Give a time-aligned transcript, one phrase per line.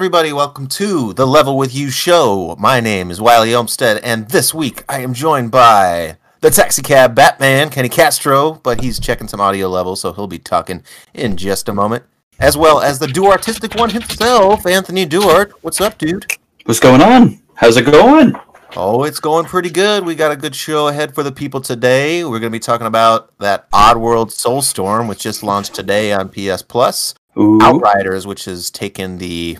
[0.00, 0.32] everybody.
[0.32, 2.56] Welcome to the Level With You show.
[2.58, 7.14] My name is Wiley Olmstead, and this week I am joined by the taxi cab
[7.14, 10.82] Batman, Kenny Castro, but he's checking some audio levels, so he'll be talking
[11.12, 12.04] in just a moment.
[12.38, 15.52] As well as the do artistic one himself, Anthony Duart.
[15.60, 16.34] What's up, dude?
[16.64, 17.38] What's going on?
[17.52, 18.32] How's it going?
[18.76, 20.06] Oh, it's going pretty good.
[20.06, 22.24] We got a good show ahead for the people today.
[22.24, 26.62] We're going to be talking about that Oddworld Soulstorm, which just launched today on PS
[26.62, 27.14] Plus.
[27.38, 27.60] Ooh.
[27.60, 29.58] Outriders, which has taken the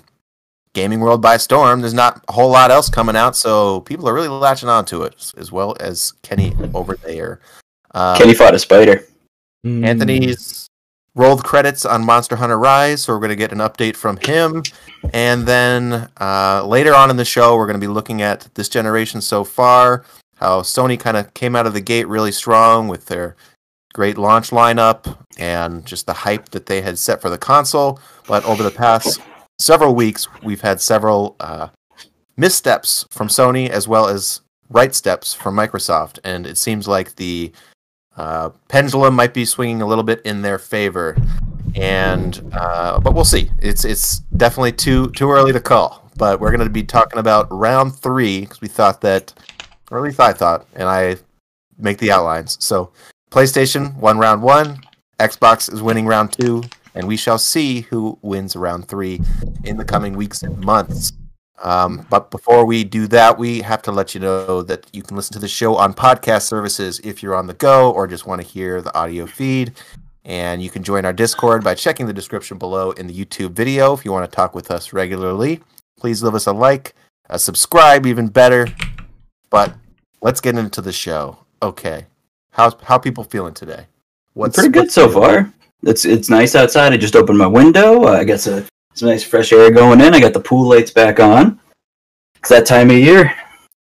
[0.75, 1.81] gaming world by storm.
[1.81, 5.03] There's not a whole lot else coming out, so people are really latching on to
[5.03, 7.41] it, as well as Kenny over there.
[7.93, 9.05] Um, Kenny fought a spider.
[9.65, 10.69] Anthony's
[11.15, 14.63] rolled credits on Monster Hunter Rise, so we're going to get an update from him.
[15.13, 18.69] And then uh, later on in the show, we're going to be looking at this
[18.69, 20.05] generation so far,
[20.37, 23.37] how Sony kind of came out of the gate really strong with their
[23.93, 28.01] great launch lineup and just the hype that they had set for the console.
[28.27, 29.21] But over the past
[29.61, 31.69] several weeks, we've had several uh,
[32.37, 37.53] missteps from Sony as well as right steps from Microsoft, and it seems like the
[38.17, 41.17] uh, pendulum might be swinging a little bit in their favor.
[41.77, 43.51] And uh, but we'll see.
[43.61, 46.11] It's it's definitely too too early to call.
[46.17, 49.33] But we're going to be talking about round three because we thought that,
[49.91, 51.17] or at least I thought, and I
[51.79, 52.59] make the outlines.
[52.61, 52.93] So
[53.31, 54.81] PlayStation won round one,
[55.21, 56.63] Xbox is winning round two,
[56.95, 59.21] and we shall see who wins round three
[59.65, 61.13] in the coming weeks and months.
[61.63, 65.17] Um, but before we do that, we have to let you know that you can
[65.17, 68.41] listen to the show on podcast services if you're on the go or just want
[68.41, 69.73] to hear the audio feed.
[70.25, 73.93] And you can join our Discord by checking the description below in the YouTube video
[73.93, 75.61] if you want to talk with us regularly.
[75.99, 76.95] Please leave us a like,
[77.29, 78.67] a subscribe, even better.
[79.51, 79.75] But
[80.23, 81.45] let's get into the show.
[81.63, 82.07] Okay,
[82.53, 83.87] how's how people feeling today?
[84.33, 85.53] What's pretty good so far.
[85.83, 86.93] It's it's nice outside.
[86.93, 88.05] I just opened my window.
[88.05, 90.15] Uh, I got some, some nice fresh air going in.
[90.15, 91.59] I got the pool lights back on.
[92.37, 93.35] It's that time of year.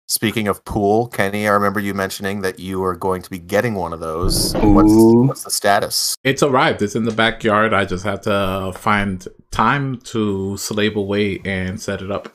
[0.06, 3.74] Speaking of pool, Kenny, I remember you mentioning that you were going to be getting
[3.74, 4.54] one of those.
[4.54, 6.14] What's what's the status?
[6.24, 6.82] It's arrived.
[6.82, 7.72] It's in the backyard.
[7.72, 12.32] I just have to find time to slave away and set it up.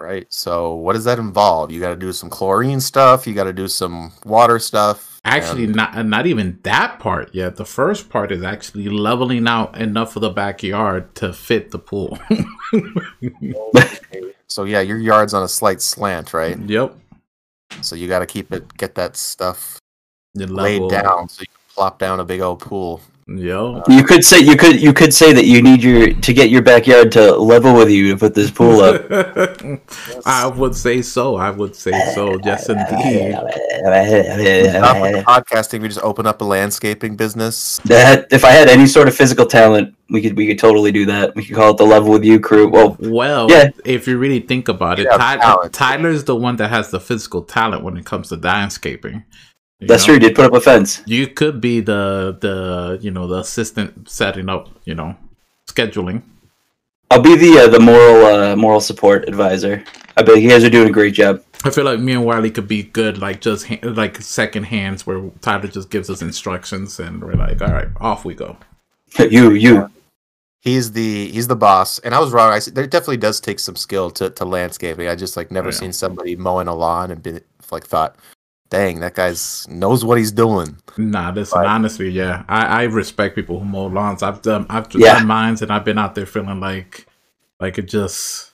[0.00, 0.26] Right.
[0.30, 1.70] So, what does that involve?
[1.70, 3.26] You got to do some chlorine stuff.
[3.26, 5.20] You got to do some water stuff.
[5.26, 7.56] Actually, and- not not even that part yet.
[7.56, 12.18] The first part is actually leveling out enough of the backyard to fit the pool.
[14.46, 16.58] so yeah, your yard's on a slight slant, right?
[16.60, 16.96] yep.
[17.82, 19.78] So you got to keep it, get that stuff
[20.34, 23.02] laid down, so you can plop down a big old pool.
[23.32, 23.84] Yep.
[23.88, 26.62] You could say you could you could say that you need your to get your
[26.62, 29.06] backyard to level with you to put this pool up.
[30.26, 31.36] I would say so.
[31.36, 32.40] I would say so.
[32.44, 33.34] Yes, indeed.
[34.70, 35.80] Stop with podcasting.
[35.80, 37.78] We just open up a landscaping business.
[37.84, 41.06] That if I had any sort of physical talent, we could we could totally do
[41.06, 41.34] that.
[41.36, 42.68] We could call it the level with you crew.
[42.68, 43.68] Well, Well, Yeah.
[43.84, 45.72] if you really think about it, Yeah, Ty- talent.
[45.72, 49.24] Tyler's the one that has the physical talent when it comes to landscaping.
[49.80, 50.14] You that's know?
[50.14, 50.18] true.
[50.20, 51.02] Did put up a fence.
[51.06, 55.16] You could be the the you know the assistant setting up you know
[55.68, 56.22] scheduling.
[57.10, 59.82] I'll be the uh, the moral uh, moral support advisor.
[60.16, 61.42] I bet you guys are doing a great job.
[61.64, 65.06] I feel like me and Wiley could be good like just ha- like second hands
[65.06, 68.56] where Tyler just gives us instructions and we're like, all right, off we go.
[69.18, 69.90] You you
[70.62, 72.52] He's the he's the boss, and I was wrong.
[72.52, 75.08] I s- there definitely does take some skill to, to landscaping.
[75.08, 75.78] I just like never Oh, yeah.
[75.78, 77.40] seen somebody mowing a lawn and been
[77.72, 78.16] like thought,
[78.70, 80.76] dang, that guy's knows what he's doing.
[80.96, 84.22] Nah, listen, honestly, yeah, I, I respect people who mow lawns.
[84.22, 85.14] I've done I've Yeah.
[85.18, 87.06] done mines and I've been out there feeling like
[87.60, 88.52] like it just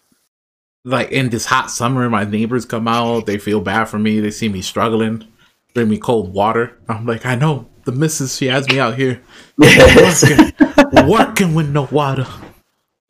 [0.85, 4.31] like in this hot summer, my neighbors come out, they feel bad for me, they
[4.31, 5.27] see me struggling,
[5.75, 6.79] bring me cold water.
[6.89, 9.21] I'm like, I know the missus, she has me out here
[9.59, 10.23] yes.
[10.25, 12.27] working, working with no water.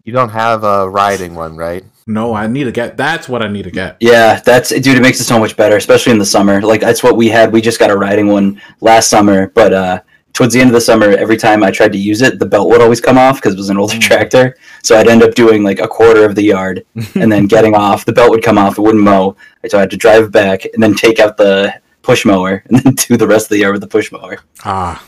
[0.05, 1.85] You don't have a riding one, right?
[2.09, 2.97] No, I need to get.
[2.97, 3.97] That's what I need to get.
[4.01, 4.97] Yeah, that's dude.
[4.97, 6.61] It makes it so much better, especially in the summer.
[6.63, 7.53] Like that's what we had.
[7.53, 10.01] We just got a riding one last summer, but uh,
[10.33, 12.69] towards the end of the summer, every time I tried to use it, the belt
[12.69, 14.01] would always come off because it was an older Mm.
[14.03, 14.57] tractor.
[14.85, 16.85] So I'd end up doing like a quarter of the yard,
[17.17, 18.05] and then getting off.
[18.05, 18.79] The belt would come off.
[18.79, 19.35] It wouldn't mow,
[19.67, 22.95] so I had to drive back and then take out the push mower and then
[22.95, 24.39] do the rest of the yard with the push mower.
[24.65, 25.05] Ah,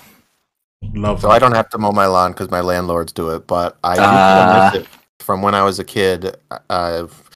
[0.95, 1.21] love.
[1.21, 3.47] So I don't have to mow my lawn because my landlords do it.
[3.47, 4.89] But I used
[5.29, 6.37] to miss it from when I was a kid.
[6.71, 7.31] I've,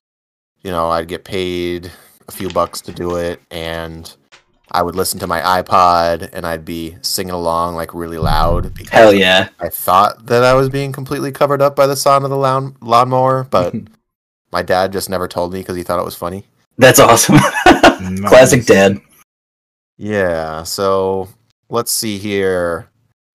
[0.62, 1.90] you know, I'd get paid
[2.28, 4.14] a few bucks to do it, and
[4.72, 8.90] I would listen to my iPod, and I'd be singing along like really loud because
[8.90, 9.48] Hell yeah!
[9.60, 12.76] I thought that I was being completely covered up by the sound of the lawn
[12.80, 13.74] lawnmower, but
[14.52, 16.44] my dad just never told me because he thought it was funny.
[16.78, 17.38] That's awesome.
[18.26, 19.00] Classic dad.
[19.98, 20.62] Yeah.
[20.64, 21.28] So
[21.68, 22.88] let's see here.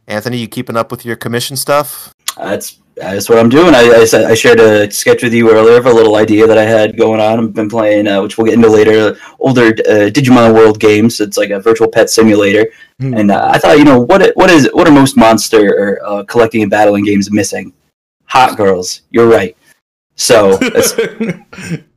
[0.07, 2.13] Anthony, you keeping up with your commission stuff?
[2.38, 3.74] Uh, it's that's what I'm doing.
[3.76, 6.64] I, I, I shared a sketch with you earlier of a little idea that I
[6.64, 7.40] had going on.
[7.40, 11.20] I've been playing, uh, which we'll get into later, older uh, Digimon World games.
[11.22, 12.68] It's like a virtual pet simulator,
[13.00, 13.14] Hmm.
[13.14, 16.24] and uh, I thought, you know, what what is what are most monster or uh,
[16.24, 17.72] collecting and battling games missing?
[18.26, 19.02] Hot girls.
[19.12, 19.56] You're right.
[20.16, 20.94] So that's,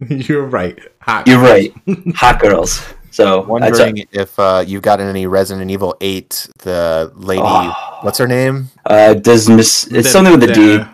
[0.28, 0.78] You're right.
[1.00, 1.26] Hot.
[1.26, 1.72] you're right.
[2.14, 2.82] Hot girls.
[3.10, 3.24] So
[3.58, 7.89] that's a- Wondering if uh, you've gotten any Resident Evil 8, the lady, Oh.
[8.02, 8.68] What's her name?
[8.86, 10.76] uh, Desmis, it's The- something with a D.
[10.78, 10.88] the-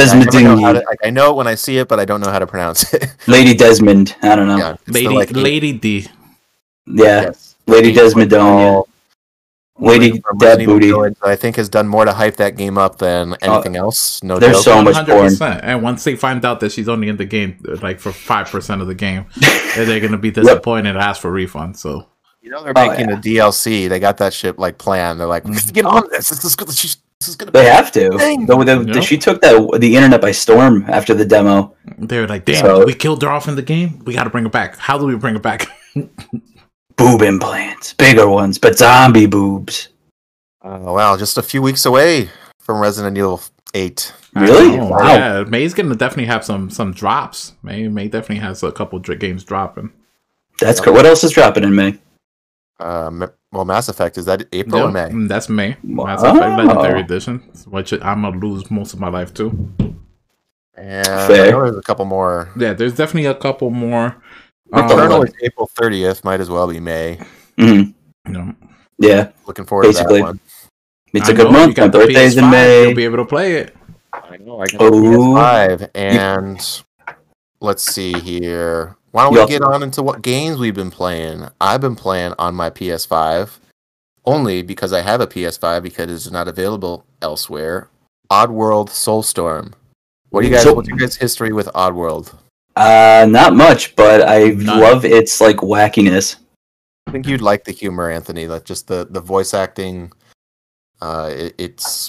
[0.00, 2.20] I, never know to- like, I know it when I see it, but I don't
[2.20, 3.06] know how to pronounce it.
[3.26, 4.14] Lady Desmond.
[4.22, 4.56] I don't know.
[4.58, 6.06] yeah, it's the, Lady, like, Lady D.
[6.86, 7.56] Yeah, yes.
[7.66, 8.30] Lady Desmond.
[8.30, 8.86] Doll,
[9.78, 10.90] Lady from Dad Resident Evil Booty.
[10.90, 14.22] Village I think has done more to hype that game up than anything else.
[14.22, 14.64] No there's joke.
[14.64, 15.28] so much porn.
[15.28, 15.60] 100%.
[15.62, 18.80] And once they find out that she's only in the game like for five percent
[18.82, 19.26] of the game,
[19.76, 21.76] they're gonna be disappointed and ask for refund.
[21.76, 22.06] So
[22.40, 23.16] You know they're Oh, making yeah.
[23.18, 23.88] a DLC.
[23.88, 25.18] They got that shit like planned.
[25.20, 26.28] They're like, we have get on this.
[26.28, 26.68] This is good.
[26.68, 26.84] This
[27.28, 27.50] is gonna.
[27.50, 28.10] They have to.
[28.10, 28.46] Dang.
[28.46, 29.00] Though the, Yeah.
[29.00, 31.74] she took that the internet by storm after the demo.
[31.98, 34.02] they're like, "Damn, So- we killed her off in the game.
[34.04, 34.76] We got to bring her back.
[34.78, 35.66] How do we bring her back?"
[36.96, 39.88] Boob implants, bigger ones, but zombie boobs.
[40.62, 43.40] Oh wow, just a few weeks away from Resident Evil
[43.72, 44.12] 8.
[44.34, 44.78] Really?
[44.78, 45.06] Oh, Wow.
[45.14, 47.52] Yeah, May's gonna definitely have some some drops.
[47.62, 49.90] May May definitely has a couple dr- games dropping.
[50.60, 50.92] That's cool.
[50.92, 51.98] What else is dropping in May?
[52.80, 55.08] Um, well, Mass Effect is that April or May?
[55.08, 55.76] mm, That's May.
[55.82, 56.04] Wow.
[56.04, 59.70] Mass Effect Legendary Edition, which I'm gonna lose most of my life too.
[60.76, 61.48] And Fair.
[61.48, 62.50] I know there's a couple more.
[62.56, 64.16] Yeah, there's definitely a couple more.
[64.68, 66.22] What the Um, is April 30th.
[66.24, 67.18] Might as well be May.
[67.58, 67.94] Mhm.
[68.26, 68.54] you know,
[68.98, 70.18] Yeah, Looking forward Basically.
[70.18, 70.40] to that one.
[71.14, 71.76] it's I a good know, month.
[71.78, 72.82] you My birthday's in PS5, May.
[72.84, 73.74] You'll be able to play it.
[74.12, 74.60] I know.
[74.60, 74.90] I got Oh.
[74.92, 76.82] PS5, and
[77.60, 78.96] let's see here.
[79.18, 81.48] Why don't we get on into what games we've been playing?
[81.60, 83.58] I've been playing on my PS5
[84.24, 87.88] only because I have a PS5 because it's not available elsewhere.
[88.30, 89.72] Oddworld Soulstorm.
[90.30, 90.62] What do you guys?
[90.62, 92.32] So- what's your guys' history with Oddworld?
[92.76, 94.78] Uh, not much, but I None.
[94.78, 96.36] love its like wackiness.
[97.08, 98.46] I think you'd like the humor, Anthony.
[98.46, 100.12] Like just the the voice acting.
[101.02, 102.08] Uh, it, it's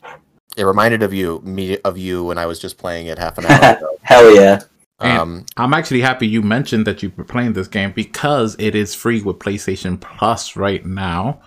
[0.55, 3.47] it reminded of you me of you when I was just playing it half an
[3.47, 3.97] hour ago.
[4.03, 4.61] Hell yeah!
[5.01, 8.75] And- Um, I'm actually happy you mentioned that you were playing this game because it
[8.75, 11.39] is free with PlayStation Plus right now.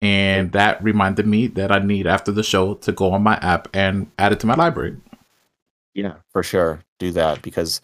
[0.00, 3.68] And that reminded me that I need after the show to go on my app
[3.72, 4.96] and add it to my library.
[5.94, 6.80] Yeah, for sure.
[6.98, 7.80] Do that because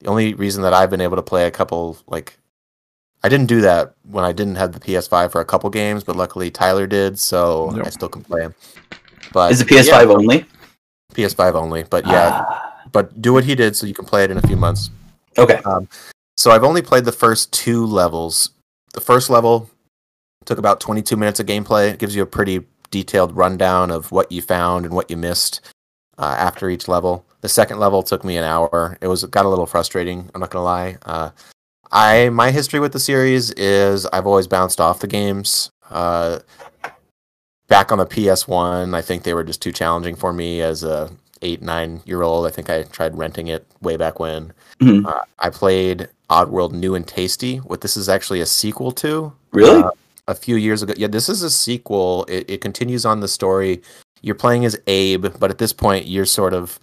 [0.00, 2.38] the only reason that I've been able to play a couple like
[3.24, 6.14] I didn't do that when I didn't have the PS5 for a couple games, but
[6.16, 7.86] luckily Tyler did, so Yep.
[7.86, 8.54] I still can play 'em.
[9.32, 10.46] But Is the PS5 yeah, only?
[11.14, 14.30] PS5 only, but yeah, Ah, but do what he did so you can play it
[14.30, 14.90] in a few months.
[15.36, 15.60] okay.
[16.36, 18.50] So I've only played the first two levels.
[18.94, 19.68] The first level
[20.44, 21.92] took about 22 minutes of gameplay.
[21.92, 25.60] It gives you a pretty detailed rundown of what you found and what you missed
[26.16, 27.24] uh, after each level.
[27.40, 28.98] The second level took me an hour.
[29.00, 30.30] It was got a little frustrating.
[30.34, 30.96] I'm not gonna lie.
[31.04, 31.30] Uh,
[31.90, 35.70] I my history with the series is I've always bounced off the games.
[35.90, 36.40] Uh,
[37.68, 41.10] back on the PS1, I think they were just too challenging for me as a
[41.42, 42.46] eight nine year old.
[42.46, 44.52] I think I tried renting it way back when.
[44.80, 45.06] Mhm.
[45.06, 47.56] Uh, I played Oddworld New and Tasty.
[47.58, 49.32] What this is actually a sequel to.
[49.52, 49.82] Really?
[49.82, 49.90] Uh,
[50.28, 50.92] a few years ago.
[50.96, 52.24] Yeah, this is a sequel.
[52.28, 53.80] It, it continues on the story.
[54.20, 56.78] You're playing as Abe, but at this point, you're sort of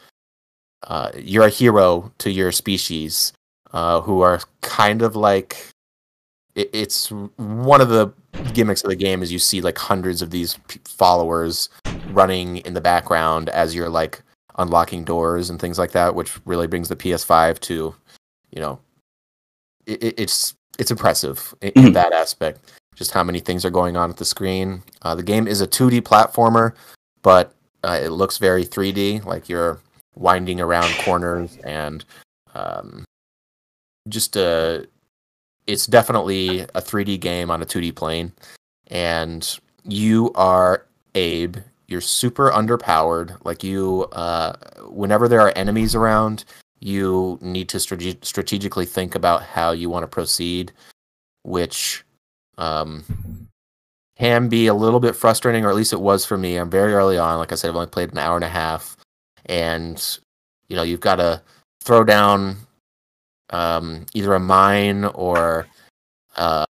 [0.87, 3.33] uh, you're a hero to your species,
[3.73, 5.57] uh, who are kind of like
[6.55, 8.13] it, it's one of the
[8.53, 11.69] gimmicks of the game is you see like hundreds of these p- followers
[12.11, 14.21] running in the background as you're like
[14.57, 17.95] unlocking doors and things like that, which really brings the PS5 to,
[18.51, 18.79] you know,
[19.85, 21.93] it, it- it's it's impressive in, in Mhm.
[21.93, 22.59] that aspect.
[22.95, 24.83] Just how many things are going on at the screen.
[25.03, 26.73] Uh, the game is a 2D platformer,
[27.21, 29.79] but uh, it looks very 3D, like you're
[30.15, 32.03] winding around corners and
[32.55, 33.05] um,
[34.09, 34.87] just a.
[35.67, 38.31] It's definitely a 3D game on a 2D plane,
[38.87, 40.85] and you are
[41.15, 41.57] Abe.
[41.87, 43.37] You're super underpowered.
[43.45, 44.53] Like you, uh,
[44.87, 46.45] whenever there are enemies around,
[46.79, 50.71] you need to strate- strategically think about how you want to proceed,
[51.43, 52.03] which
[52.57, 53.03] um,
[54.17, 56.57] can be a little bit frustrating, or at least it was for me.
[56.57, 57.37] I'm very early on.
[57.37, 58.97] Like I said, I've only played an hour and a half,
[59.45, 60.19] and
[60.69, 61.41] you know you've got to
[61.81, 62.57] throw down
[63.51, 65.67] um, either a mine or
[66.35, 66.65] uh,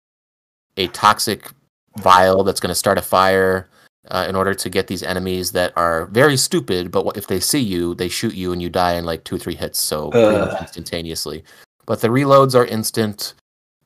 [0.78, 1.52] a toxic
[1.98, 3.68] vial that's going to start a fire
[4.10, 6.92] uh, in order to get these enemies that are very stupid.
[6.92, 9.56] But if they see you, they shoot you and you die in like two three
[9.56, 11.44] hits, so pretty much instantaneously.
[11.86, 13.34] But the reloads are instant,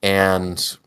[0.03, 0.77] and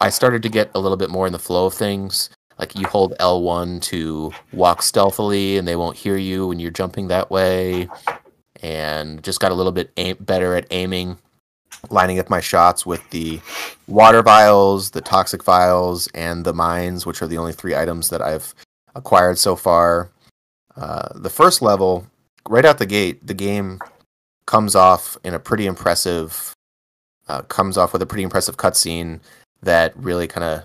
[0.00, 2.30] I started to get a little bit more in the flow of things.
[2.58, 7.08] like you hold L1 to walk stealthily and they won't hear you when you're jumping
[7.08, 7.88] that way.
[8.62, 11.16] And just got a little bit aim- better at aiming,
[11.88, 13.40] lining up my shots with the
[13.86, 18.20] water vials, the toxic vials, and the mines, which are the only three items that
[18.20, 18.54] I've
[18.94, 20.10] acquired so far.
[20.76, 22.06] Uh, the first level,
[22.48, 23.80] right out the gate, the game
[24.46, 26.54] comes off in a pretty impressive,
[27.28, 29.20] uh, comes off with a pretty impressive cutscene
[29.62, 30.64] that really kind of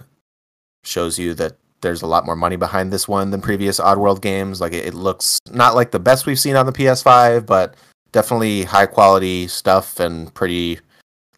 [0.84, 4.60] shows you that there's a lot more money behind this one than previous Oddworld games.
[4.62, 7.76] Like it, it looks not like the best we've seen on the PS5, but
[8.12, 10.80] definitely high quality stuff and pretty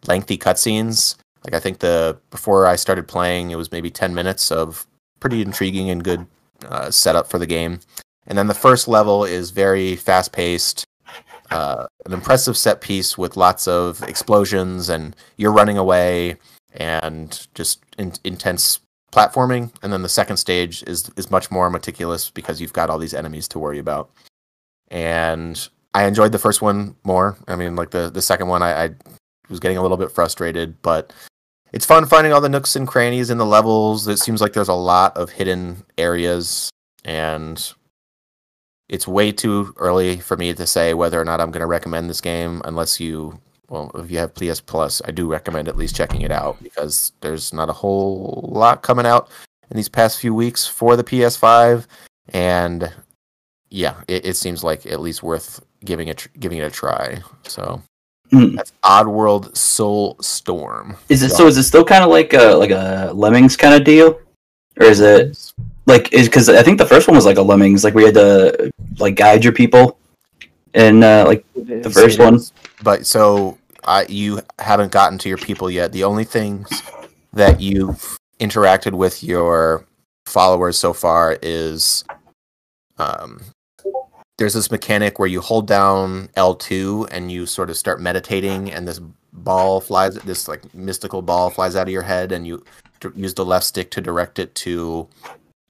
[0.06, 1.16] lengthy cutscenes.
[1.44, 4.86] Like I think the before I started playing, it was maybe 10 minutes of
[5.20, 6.26] pretty intriguing and good
[6.66, 7.80] uh, setup for the game.
[8.26, 10.84] And then the first level is very fast paced,
[11.50, 16.36] uh, an impressive set piece with lots of explosions, and you're running away
[16.72, 18.80] and just in- intense
[19.12, 19.72] platforming.
[19.82, 23.14] And then the second stage is is much more meticulous because you've got all these
[23.14, 24.10] enemies to worry about.
[24.90, 27.36] And I enjoyed the first one more.
[27.48, 28.90] I mean, like the the second one, I, I
[29.48, 31.12] was getting a little bit frustrated, but
[31.72, 34.08] it's fun finding all the nooks and crannies in the levels.
[34.08, 36.70] It seems like there's a lot of hidden areas,
[37.04, 37.72] and
[38.88, 42.08] it's way too early for me to say whether or not I'm going to recommend
[42.08, 45.94] this game unless you well, if you have PS Plus, I do recommend at least
[45.94, 49.28] checking it out because there's not a whole lot coming out
[49.70, 51.86] in these past few weeks for the PS5,
[52.30, 52.90] and
[53.68, 57.20] yeah, it, it seems like at least worth giving it giving it a try.
[57.42, 57.82] So
[58.32, 58.56] Mm.
[58.56, 60.96] that's Oddworld Soul Storm.
[61.08, 61.46] Is it so?
[61.46, 64.20] Is it still kind of like a like a Lemmings kind of deal,
[64.78, 65.52] or is it
[65.86, 68.14] like is because I think the first one was like a Lemmings, like we had
[68.14, 69.98] to like guide your people,
[70.74, 72.40] and uh, like the first one.
[72.82, 75.92] But so I you haven't gotten to your people yet.
[75.92, 76.68] The only things
[77.32, 79.86] that you've interacted with your
[80.26, 82.04] followers so far is
[82.98, 83.40] um
[84.38, 88.86] there's this mechanic where you hold down L2 and you sort of start meditating and
[88.88, 89.00] this
[89.32, 92.64] ball flies this like mystical ball flies out of your head and you
[93.00, 95.06] d- use the left stick to direct it to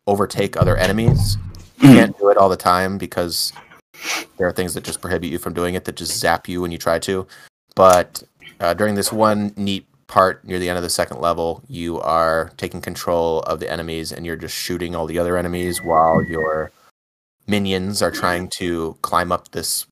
[0.06, 1.36] overtake other enemies.
[1.80, 3.52] You can't do it all the time because
[4.36, 6.72] there are things that just prohibit you from doing it that just zap you when
[6.72, 7.26] you try to.
[7.74, 8.22] But
[8.60, 12.50] uh, during this one neat part near the end of the second level, you are
[12.56, 16.72] taking control of the enemies and you're just shooting all the other enemies while your
[17.48, 19.86] minions are trying to climb up this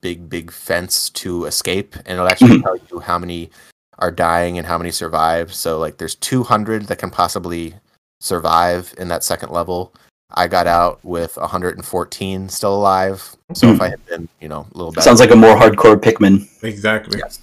[0.00, 1.94] big, big fence to escape.
[1.96, 2.62] And it'll actually hmm.
[2.62, 3.50] tell you how many
[3.98, 5.54] are dying and how many survive.
[5.54, 7.74] So, like, there's 200 that can possibly
[8.20, 9.94] survive in that second level.
[10.34, 13.36] I got out with 114 still alive.
[13.54, 13.82] So if hmm.
[13.82, 15.04] I had been, you know, a little better.
[15.04, 16.48] Sounds like a more hardcore Pikmin.
[16.62, 17.18] Exactly.
[17.18, 17.40] Yes.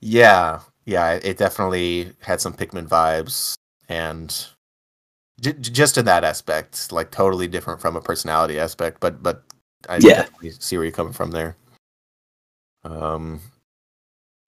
[0.00, 3.54] Yeah, yeah, it definitely had some Pikmin vibes,
[3.88, 4.34] and
[5.40, 9.00] j- j- just in that aspect, like totally different from a personality aspect.
[9.00, 9.42] But but
[9.88, 10.22] I Yeah.
[10.22, 11.56] definitely see where you're coming from there.
[12.84, 13.40] Um.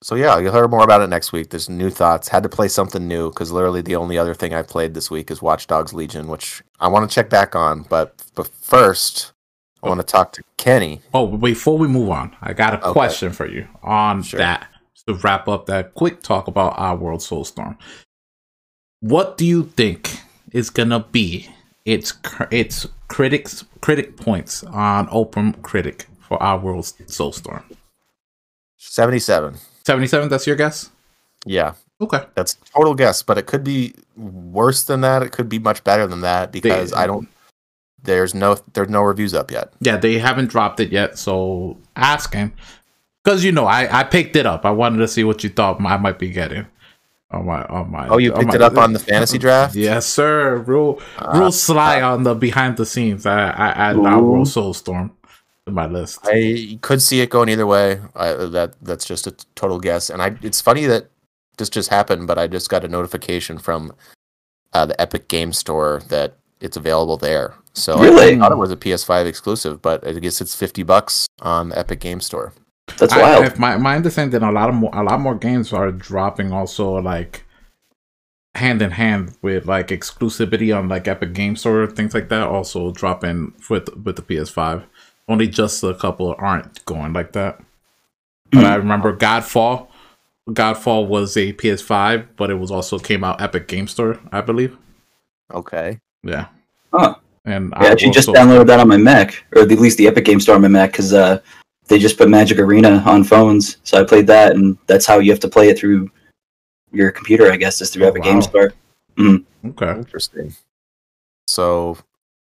[0.03, 1.49] So yeah, you'll hear more about it next week.
[1.49, 2.27] There's new thoughts.
[2.27, 5.31] Had to play something new because literally the only other thing I've played this week
[5.31, 7.83] is Watch Dogs Legion, which I want to check back on.
[7.83, 9.31] But but first,
[9.81, 11.01] I want to talk to Kenny.
[11.13, 12.91] Oh, before we move on, I got a Okay.
[12.91, 14.39] question for you on Sure.
[14.39, 14.67] that
[15.07, 17.77] to wrap up that quick talk about Oddworld Soulstorm.
[18.99, 20.19] What do you think
[20.53, 21.49] is gonna be
[21.85, 22.13] its
[22.51, 27.63] its critics critic points on Open Critic for Oddworld's Soulstorm?
[28.77, 29.57] Seventy-seven.
[29.85, 30.29] Seventy seven.
[30.29, 30.89] That's your guess.
[31.45, 31.73] Yeah.
[31.99, 32.23] Okay.
[32.35, 35.23] That's total guess, but it could be worse than that.
[35.23, 37.27] It could be much better than that because I don't.
[38.01, 39.73] There's no there's no reviews up yet.
[39.79, 42.53] Yeah, they haven't dropped it yet, so ask him.
[43.23, 44.65] Because you know, I, I picked it up.
[44.65, 46.67] I wanted to see what you thought I might be getting
[47.33, 48.07] on my on my.
[48.07, 49.75] Oh, you picked my- it up on the fantasy draft.
[49.75, 50.57] Yes, sir.
[50.57, 53.25] Real Ah, real sly on the behind the scenes.
[53.25, 54.31] I I added our Ooh.
[54.31, 55.11] World Soulstorm
[55.65, 56.19] to my list.
[56.23, 57.99] I could see it going either way.
[58.15, 60.09] I, that that's just a total guess.
[60.09, 61.09] And I it's funny that
[61.57, 63.93] this just happened, but I just got a notification from
[64.73, 67.55] uh, the Epic Game Store that it's available there.
[67.73, 68.35] So I- Really?
[68.35, 71.77] I thought it was a PS5 exclusive, but I guess it's fifty bucks on the
[71.79, 72.53] Epic Game Store.
[72.97, 73.45] That's I, wild.
[73.45, 76.93] if my my understanding, a lot of more, a lot more games are dropping also
[76.93, 77.45] like
[78.55, 82.47] hand in hand with like exclusivity on like Epic Game Store things like that.
[82.47, 84.83] Also dropping with with the PS5.
[85.27, 87.61] Only just a couple aren't going like that.
[88.51, 89.87] But I remember Godfall.
[90.49, 94.77] Godfall was a PS5, but it was also came out Epic Game Store, I believe.
[95.51, 95.99] Okay.
[96.21, 96.47] Yeah.
[96.93, 97.15] Huh.
[97.45, 100.39] And I actually just downloaded that on my Mac, or at least the Epic Game
[100.39, 101.39] Store on my Mac, because uh,
[101.87, 103.77] they just put Magic Arena on phones.
[103.83, 106.09] So I played that, and that's how you have to play it through
[106.91, 108.31] your computer, I guess, is through Oh, Epic wow.
[108.31, 108.73] Game Store.
[109.19, 109.89] Okay.
[109.91, 110.53] Interesting.
[111.47, 111.97] So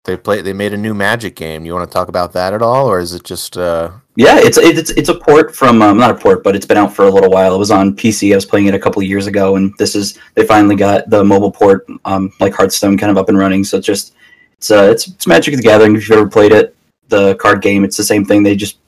[0.04, 0.40] they play.
[0.42, 1.64] They made a new Magic game.
[1.64, 3.56] You want to talk about that at all, or is it just?
[3.56, 6.76] uh Yeah, it's it's it's a port from um, not a port, but it's been
[6.78, 7.54] out for a little while.
[7.54, 8.32] It was on PC.
[8.32, 11.08] I was playing it a couple of years ago, and this is they finally got
[11.10, 13.64] the mobile port, um, like Hearthstone, kind of up and running.
[13.64, 14.14] So it's just
[14.52, 15.94] it's uh it's, it's Magic of the Gathering.
[15.96, 16.74] If you've ever played it,
[17.08, 18.42] the card game, it's the same thing.
[18.42, 18.78] They just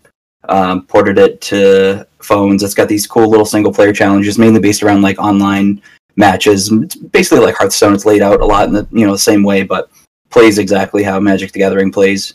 [0.48, 2.62] um, ported it to phones.
[2.62, 5.80] It's got these cool little single player challenges, mainly based around like online
[6.16, 6.70] matches.
[6.72, 7.94] It's basically like Hearthstone.
[7.94, 9.90] It's laid out a lot in the you know the same way, but
[10.30, 12.34] plays exactly how Magic the Gathering plays.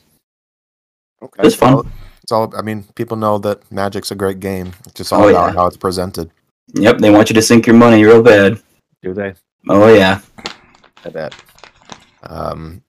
[1.22, 1.44] Okay.
[1.48, 1.74] It's fun.
[1.76, 1.88] Well,
[2.24, 2.54] it's all.
[2.56, 4.74] I mean, people know that Magic's a great game.
[4.86, 5.60] It's just all Oh, about yeah.
[5.60, 6.30] how it's presented.
[6.74, 8.62] Yep, they want you to sink your money real bad.
[9.02, 9.34] Do they?
[9.70, 10.20] Oh yeah.
[11.06, 11.34] I bet.
[12.24, 12.82] Um,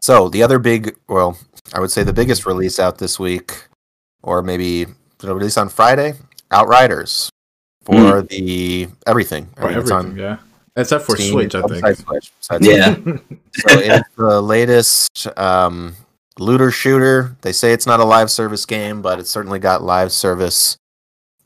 [0.00, 1.38] so the other big, well,
[1.72, 3.68] I would say the biggest release out this week,
[4.22, 4.86] or maybe
[5.18, 6.14] the release on Friday,
[6.50, 7.30] Outriders
[7.84, 9.48] for the everything.
[9.56, 10.36] I For mean, it's everything, on yeah.
[10.76, 12.08] Except for Steam, Switch, I besides think.
[12.08, 12.96] Switch, besides Yeah.
[13.52, 15.96] So it's the latest um,
[16.38, 17.36] looter shooter.
[17.42, 20.76] They say it's not a live service game, but it's certainly got live service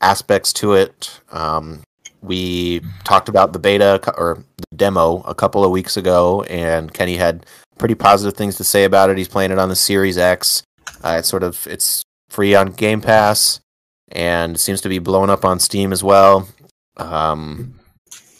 [0.01, 1.19] aspects to it.
[1.31, 1.81] Um,
[2.21, 7.17] we talked about the beta or the demo a couple of weeks ago, and Kenny
[7.17, 7.45] had
[7.77, 9.17] pretty positive things to say about it.
[9.17, 10.63] He's playing it on the Series X.
[11.03, 12.03] Uh, it's sort of it's
[12.35, 13.61] free on Game Pass,
[14.09, 16.47] and seems to be blowing up on Steam as well.
[16.97, 17.79] Um,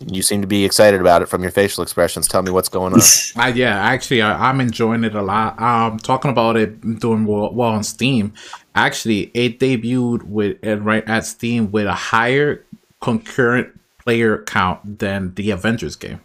[0.05, 2.27] you seem to be excited about it from your facial expressions.
[2.27, 2.99] Tell me what's going on.
[3.37, 5.59] I, yeah, actually, I, I'm enjoying it a lot.
[5.61, 8.33] Um, talking about it doing well, well on Steam.
[8.75, 12.65] Actually, it debuted with uh, right at Steam with a higher
[13.01, 13.69] concurrent
[14.03, 16.19] player count than the Avengers game.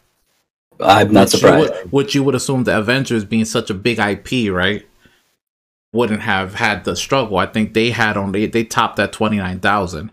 [0.81, 1.71] I'm not Which you surprised.
[1.71, 4.85] would- which you would assume the Avengers being such a big IP, right?
[5.93, 7.39] Wouldn't have had the struggle.
[7.39, 10.11] I think they had only they topped at twenty nine thousand.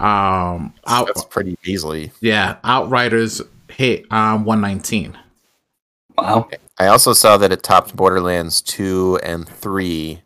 [0.00, 2.10] Um, out, That's pretty easily.
[2.20, 5.16] yeah, Outriders hit um one nineteen.
[6.18, 6.48] Wow.
[6.78, 10.20] I also saw that it topped Borderlands 2 and 3,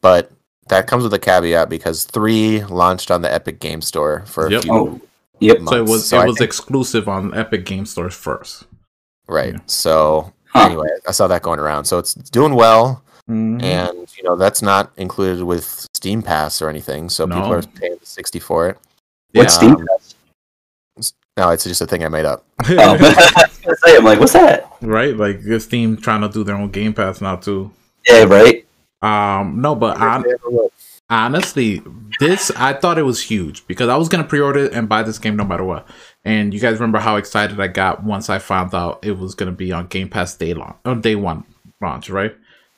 [0.00, 0.30] but
[0.68, 4.50] that comes with a caveat because 3 launched on the Epic Game Store for a
[4.50, 4.62] Yep.
[4.62, 5.00] few Oh,
[5.40, 5.60] yep.
[5.60, 5.70] months.
[5.70, 8.64] So it was So it I was think- exclusive on Epic Game Store first.
[9.28, 9.54] right.
[9.54, 9.60] yeah.
[9.66, 10.66] So Huh.
[10.66, 11.84] anyway, I saw that going around.
[11.86, 13.64] So it's doing well, Mm-hmm.
[13.64, 17.08] and you know that's not included with Steam Pass or anything.
[17.08, 18.78] So people are paying 60 for it.
[19.32, 19.58] What's Yeah.
[19.58, 19.76] Steam?
[19.76, 21.02] Um,
[21.36, 22.44] No, it's just a thing I made up.
[22.68, 22.92] Oh, I
[23.48, 24.70] was gonna say, I'm like, what's that?
[24.82, 25.16] right?
[25.16, 27.70] Like this Steam trying to do their own Game Pass now too.
[28.06, 28.66] Yeah, right.
[29.02, 30.24] Um, no, but hon-
[31.10, 31.82] honestly,
[32.20, 35.36] this I thought it was huge because I was gonna pre-order and buy this game
[35.36, 35.88] no matter what.
[36.24, 39.52] And you guys remember how excited I got once I found out it was gonna
[39.52, 41.44] be on Game Pass day long on day one
[41.80, 42.34] launch, right?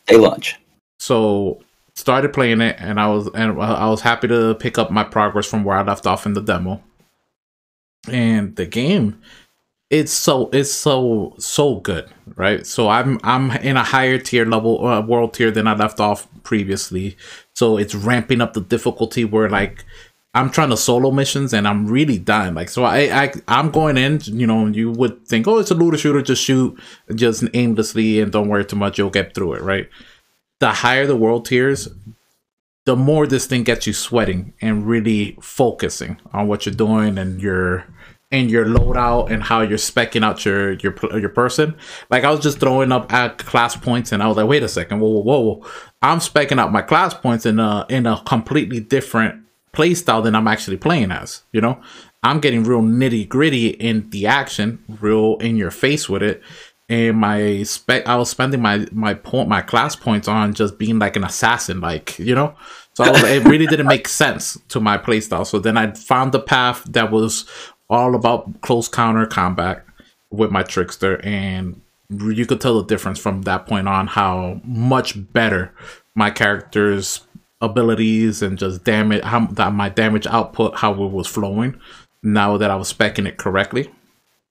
[0.06, 0.56] Day lunch.
[0.98, 1.62] So
[1.94, 5.46] started playing it and I was and I was happy to pick up my progress
[5.46, 6.82] from where I left off in the demo.
[8.08, 9.20] And the game
[9.90, 12.66] it's so it's so so good, right?
[12.66, 16.26] So I'm I'm in a higher tier level uh, world tier than I left off
[16.42, 17.16] previously.
[17.54, 19.84] So it's ramping up the difficulty where like
[20.36, 22.52] I'm trying to solo missions and I'm really dying.
[22.54, 25.74] Like so I, I I'm going in, you know, you would think, oh, it's a
[25.74, 26.78] looter shooter, just shoot
[27.14, 29.88] just aimlessly and don't worry too much, you'll get through it, right?
[30.60, 31.88] The higher the world tiers,
[32.84, 37.40] the more this thing gets you sweating and really focusing on what you're doing and
[37.40, 37.86] your
[38.30, 41.74] and your loadout and how you're specking out your your your person.
[42.10, 44.68] Like I was just throwing up at class points and I was like, wait a
[44.68, 45.66] second, whoa, whoa, whoa.
[46.02, 50.34] I'm specking out my class points in a in a completely different play style than
[50.34, 51.42] I'm actually playing as.
[51.52, 51.80] You know,
[52.22, 56.42] I'm getting real nitty gritty in the action, real in your face with it.
[56.88, 60.98] And my spec, I was spending my my point, my class points on just being
[60.98, 62.54] like an assassin, like you know.
[62.94, 65.46] So was, it really didn't make sense to my playstyle.
[65.46, 67.44] So then I found the path that was
[67.90, 69.84] all about close counter combat
[70.30, 75.32] with my trickster, and you could tell the difference from that point on how much
[75.32, 75.72] better
[76.14, 77.25] my character's
[77.66, 81.78] abilities and just damage how that my damage output how it was flowing
[82.22, 83.90] now that I was specking it correctly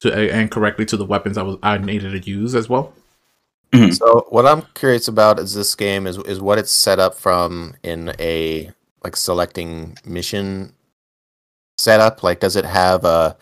[0.02, 2.94] to and correctly to the weapons I was I needed to use as well.
[3.72, 3.92] Mm-hmm.
[3.92, 7.76] So what I'm curious about is this game is is what it's set up from
[7.84, 8.72] in a
[9.04, 10.74] like selecting mission
[11.78, 12.24] setup.
[12.24, 13.38] Like, does it have a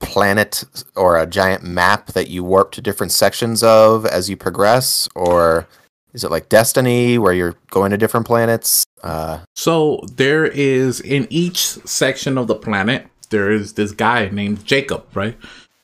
[0.00, 0.64] planet
[0.96, 5.66] or a giant map that you warp to different sections of as you progress, or
[6.14, 8.86] is it like Destiny where you're going to different planets?
[9.02, 14.64] Uh, So there is in each section of the planet, there is this guy named
[14.64, 15.36] Jacob, right?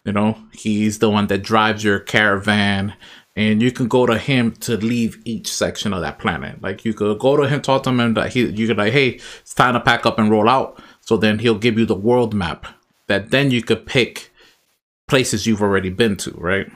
[0.05, 2.95] You know, he's the one that drives your caravan,
[3.37, 6.63] and you can go to him to leave each section of that planet.
[6.63, 9.21] Like you could go to him, talk to him, and he you could like, hey,
[9.41, 10.83] it's time to pack up and roll out.
[11.01, 12.67] So then he'll give you the world map
[13.09, 14.31] that then you could pick
[15.09, 16.71] places you've already been to, right?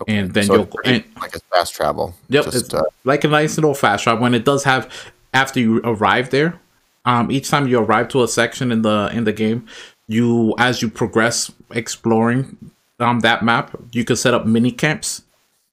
[0.00, 0.16] Okay.
[0.16, 2.14] and then So you'll and, like a fast travel.
[2.28, 4.22] Yep, Just, it's uh, like a nice little fast travel.
[4.22, 4.92] When it does have,
[5.32, 6.60] after you arrive there,
[7.06, 9.66] um, each time you arrive to a section in the in the game,
[10.06, 15.22] you as you progress exploring um that map, you can set up mini camps.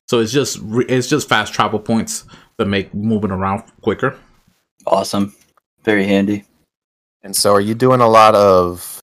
[0.08, 2.24] So it's just it's just fast travel points
[2.58, 4.18] that make moving around quicker.
[4.86, 5.36] Awesome.
[5.84, 6.46] Very handy.
[7.24, 9.03] and so, are you doing a lot of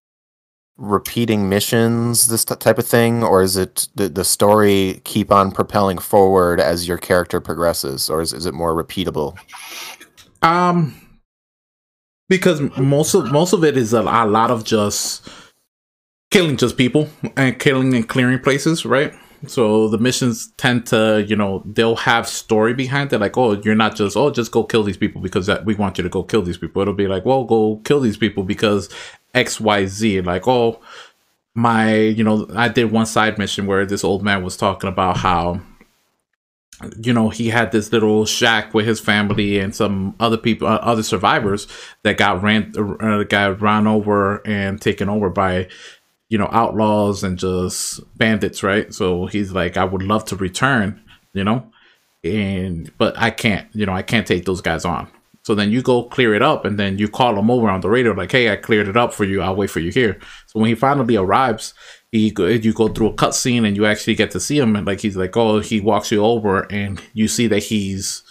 [0.80, 5.98] repeating missions, this type of thing, or is it the, the story keep on propelling
[5.98, 9.38] forward as your character progresses, or is, is it more repeatable?
[10.42, 10.94] Um,
[12.28, 15.28] because most of most of it is a, a lot of just
[16.30, 19.12] killing just people and killing and clearing places, right?
[19.46, 23.74] So the missions tend to, you know, they'll have story behind it, like, oh, you're
[23.74, 26.22] not just, oh, just go kill these people because that we want you to go
[26.22, 26.82] kill these people.
[26.82, 28.90] It'll be like, well, go kill these people because
[29.34, 30.20] X, Y, Z.
[30.22, 30.80] Like, oh,
[31.54, 35.18] my, you know, I did one side mission where this old man was talking about
[35.18, 35.60] how
[36.98, 40.76] you know he had this little shack with his family and some other people uh,
[40.76, 41.66] other survivors
[42.04, 45.68] that got ran uh, got run over and taken over by
[46.28, 51.00] you know outlaws and just bandits right so he's like i would love to return
[51.34, 51.70] you know
[52.24, 55.08] and but i can't you know i can't take those guys on
[55.42, 57.88] so then you go clear it up and then you call them over on the
[57.88, 59.40] radio like hey i cleared it up for you.
[59.40, 60.18] I'll wait for you here.
[60.46, 61.74] So when he finally arrives
[62.12, 65.00] he you go through a cutscene and you actually get to see him and like
[65.00, 68.22] he's like oh he walks you over and you see that he's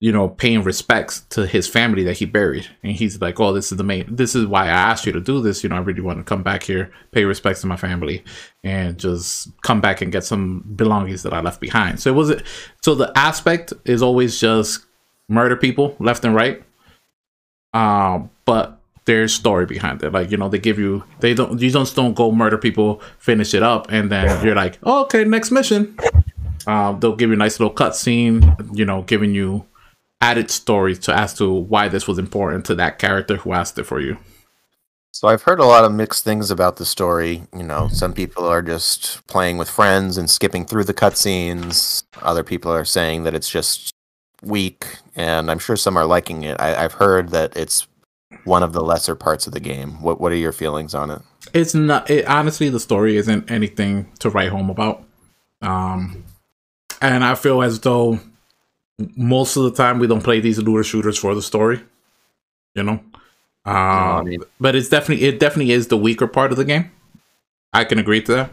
[0.00, 2.68] you know paying respects to his family that he buried.
[2.82, 5.20] And he's like oh this is the main this is why i asked you to
[5.20, 5.62] do this.
[5.62, 8.24] You know i really want to come back here pay respects to my family
[8.64, 12.00] and just come back and get some belongings that i left behind.
[12.00, 12.42] So it was
[12.82, 14.86] so the aspect is always just
[15.28, 16.62] murder people left and right
[17.74, 20.12] um but there's story behind it.
[20.12, 23.54] Like you know, they give you they don't you just don't go murder people, finish
[23.54, 25.96] it up, and then you're like, oh, okay, next mission.
[26.66, 29.64] Um, they'll give you a nice little cutscene, you know, giving you
[30.20, 33.84] added story to as to why this was important to that character who asked it
[33.84, 34.18] for you.
[35.10, 37.44] So I've heard a lot of mixed things about the story.
[37.56, 42.04] You know, some people are just playing with friends and skipping through the cutscenes.
[42.20, 43.94] Other people are saying that it's just
[44.42, 46.60] weak, and I'm sure some are liking it.
[46.60, 47.86] I, I've heard that it's
[48.44, 50.00] one of the lesser parts of the game.
[50.02, 51.22] What What are your feelings on it?
[51.54, 52.08] It's not.
[52.10, 55.04] It, honestly, the story isn't anything to write home about.
[55.62, 56.24] Um,
[57.00, 58.20] and I feel as though
[59.16, 61.80] most of the time we don't play these looter shooters for the story.
[62.74, 63.00] You know,
[63.64, 66.90] um, I mean- but it's definitely it definitely is the weaker part of the game.
[67.72, 68.50] I can agree to that.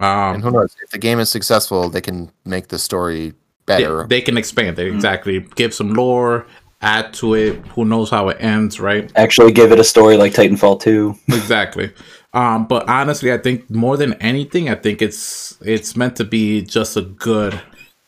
[0.00, 0.74] And Um, who knows?
[0.82, 3.34] If the game is successful, they can make the story
[3.78, 4.06] better.
[4.08, 6.46] they can expand it exactly, give some lore,
[6.80, 7.56] add to it.
[7.68, 9.10] Who knows how it ends, right?
[9.16, 11.14] Actually, give it a story like Titanfall 2.
[11.28, 11.92] exactly.
[12.32, 16.62] Um, but honestly, I think more than anything, I think it's it's meant to be
[16.62, 17.60] just a good,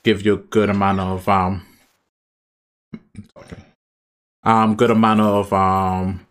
[0.04, 1.66] give you a good amount of um,
[4.44, 6.26] um, good amount of um,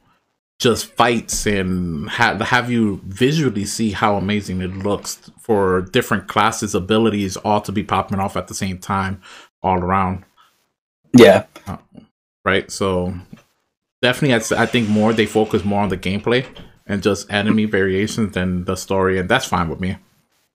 [0.61, 6.75] just fights and have have you visually see how amazing it looks for different classes,
[6.75, 9.19] abilities, all to be popping off at the same time,
[9.63, 10.23] all around
[11.13, 11.45] Yeah.
[12.45, 12.69] right?
[12.71, 13.15] So
[14.03, 16.45] definitely, s- I think more they focus more on the gameplay
[16.85, 19.97] and just enemy variations than the story, and that's fine with me.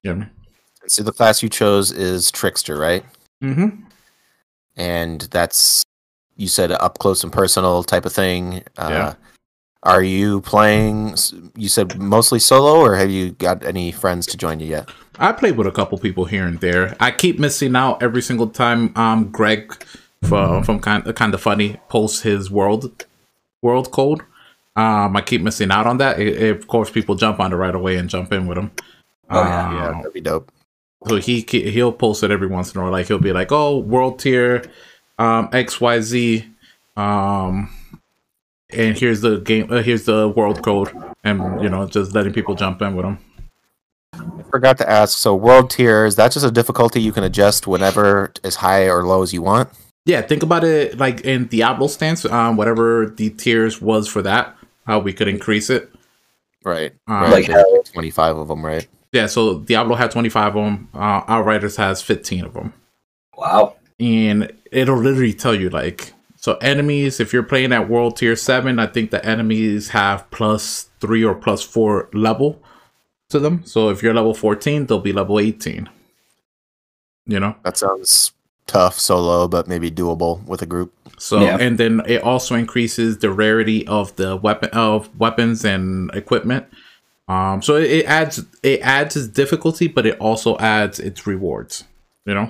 [0.05, 3.05] You know what So the class you chose is Trickster, right?
[3.42, 3.83] Mm-hmm.
[4.77, 5.83] And that's
[6.37, 8.62] you said up close and personal type of thing.
[8.77, 9.14] Uh, Yeah.
[9.87, 11.16] Are you playing?
[11.55, 14.90] You said mostly solo, or have you got any friends to join you yet?
[15.18, 16.96] I played with a couple people here and there.
[16.99, 18.92] I keep missing out every single time.
[18.96, 19.72] Um, Greg
[20.25, 23.07] from from kind Kinda Funny posts his world
[23.62, 24.22] world code.
[24.75, 26.18] Um, I keep missing out on that.
[26.18, 28.72] It, it- of course, people jump on it right away and jump in with him.
[29.31, 30.51] Oh, yeah, Yeah, Um, that'd be dope.
[31.07, 32.92] So he he'll post it every once in a while.
[32.92, 34.64] Like he'll be like, "Oh, world tier,
[35.18, 36.44] um, X Y Z,
[36.96, 37.70] um,
[38.71, 39.71] and here's the game.
[39.71, 40.93] Uh, here's the world code,
[41.25, 43.19] and you know, just letting people jump in with them.
[44.15, 45.19] I forgot to ask.
[45.19, 49.05] So world tier is that just a difficulty you can adjust whenever as high or
[49.05, 49.69] low as you want?
[50.05, 52.25] Yeah, think about it like in Diablo stance.
[52.25, 55.91] Um, whatever the tiers was for that, how we could increase it.
[56.65, 56.93] Right.
[57.07, 57.31] Um.
[57.31, 58.87] Like there's twenty five of them, right?
[59.13, 60.89] Yeah, so Diablo had 25 of them.
[60.93, 62.75] Uh, Outriders has 15 of them.
[63.35, 63.77] Wow.
[63.99, 66.13] and it'll literally tell you like
[66.47, 70.91] so enemies if you're playing at world tier 7 i think the enemies have plus
[71.01, 72.63] 3 or plus 4 level
[73.31, 75.89] to them so if you're level 14 they'll be level 18
[77.27, 78.31] you know That sounds
[78.69, 80.93] tough solo, but maybe doable with a group.
[81.19, 81.57] so Yeah.
[81.59, 86.67] and then it also increases the rarity of the weapon of weapons and equipment
[87.29, 91.83] Um, so it, it adds it adds its difficulty, but it also adds its rewards.
[92.25, 92.49] You know.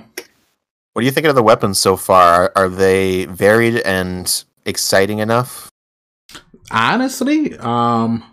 [0.97, 2.51] What do you think of the weapons so far?
[2.55, 5.71] Are they varied and exciting enough?
[6.71, 8.23] Honestly, um,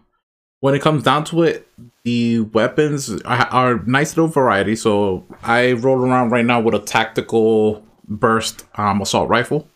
[0.61, 1.69] when it comes down to it,
[2.05, 4.77] the weapons are, are nice little variety.
[4.77, 9.69] So I roll around right now with a tactical burst um, assault rifle.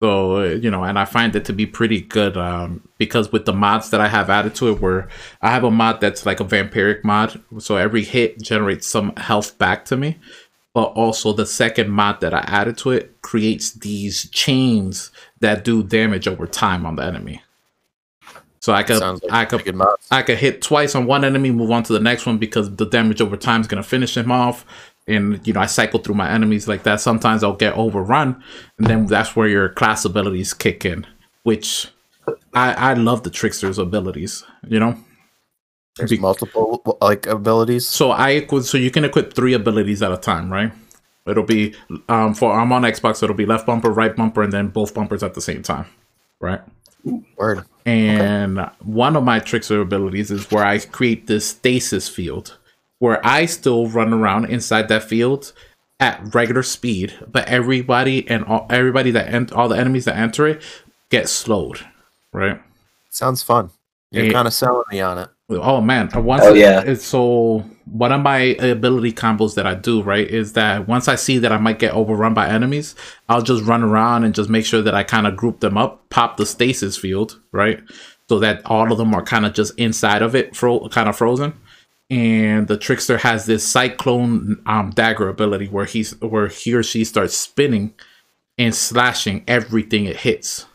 [0.00, 3.52] So you know, and I find it to be pretty good um, because with the
[3.52, 5.08] mods that I have added to it, where
[5.42, 9.58] I have a mod that's like a vampiric mod, so every hit generates some health
[9.58, 10.18] back to me.
[10.76, 15.10] But also the second mod that I added to it creates these chains
[15.40, 17.40] that do damage over time on the enemy.
[18.60, 19.80] So I could like I could.
[20.10, 22.84] I could hit twice on one enemy, move on to the next one because the
[22.84, 24.66] damage over time is gonna finish him off.
[25.08, 27.00] And you know, I cycle through my enemies like that.
[27.00, 28.42] Sometimes I'll get overrun,
[28.76, 31.06] and then that's where your class abilities kick in.
[31.44, 31.88] Which
[32.52, 34.44] I I love the trickster's abilities.
[34.68, 34.98] You know,
[35.96, 37.88] There's Be- multiple like abilities.
[37.88, 40.72] so I equip so you can equip three abilities at a time, right?
[41.26, 41.74] It'll be
[42.08, 45.22] um for I'm on Xbox, it'll be left bumper, right bumper, and then both bumpers
[45.22, 45.86] at the same time,
[46.40, 46.60] right?
[47.36, 47.64] Word.
[47.86, 52.58] And one of my trickster abilities is where I create this stasis field
[52.98, 55.52] where I still run around inside that field
[56.00, 60.46] at regular speed, but everybody and all, everybody that en- all the enemies that enter
[60.46, 60.62] it
[61.10, 61.86] get slowed,
[62.32, 62.60] right?
[63.10, 63.70] Sounds fun.
[64.10, 65.28] You're kind of selling me on it.
[65.48, 66.10] Oh man!
[66.14, 66.82] Once Oh, yeah.
[66.84, 71.14] it's so one of my ability combos that I do right is that once I
[71.14, 72.96] see that I might get overrun by enemies,
[73.28, 76.08] I'll just run around and just make sure that I kind of group them up,
[76.10, 77.80] pop the stasis field, right,
[78.28, 81.16] so that all of them are kind of just inside of it, fro- kind of
[81.16, 81.52] frozen.
[82.10, 87.04] And the trickster has this cyclone um, dagger ability where he's where he or she
[87.04, 87.94] starts spinning
[88.58, 90.66] and slashing everything it hits.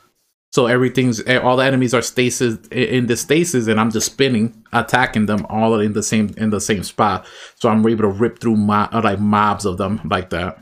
[0.52, 4.64] So everything's eh, all the enemies are stasis in the stasis, and I'm just spinning,
[4.74, 7.26] attacking them all in the same in the same spot.
[7.56, 10.62] So I'm able to rip through mo- uh, like mobs of them like that.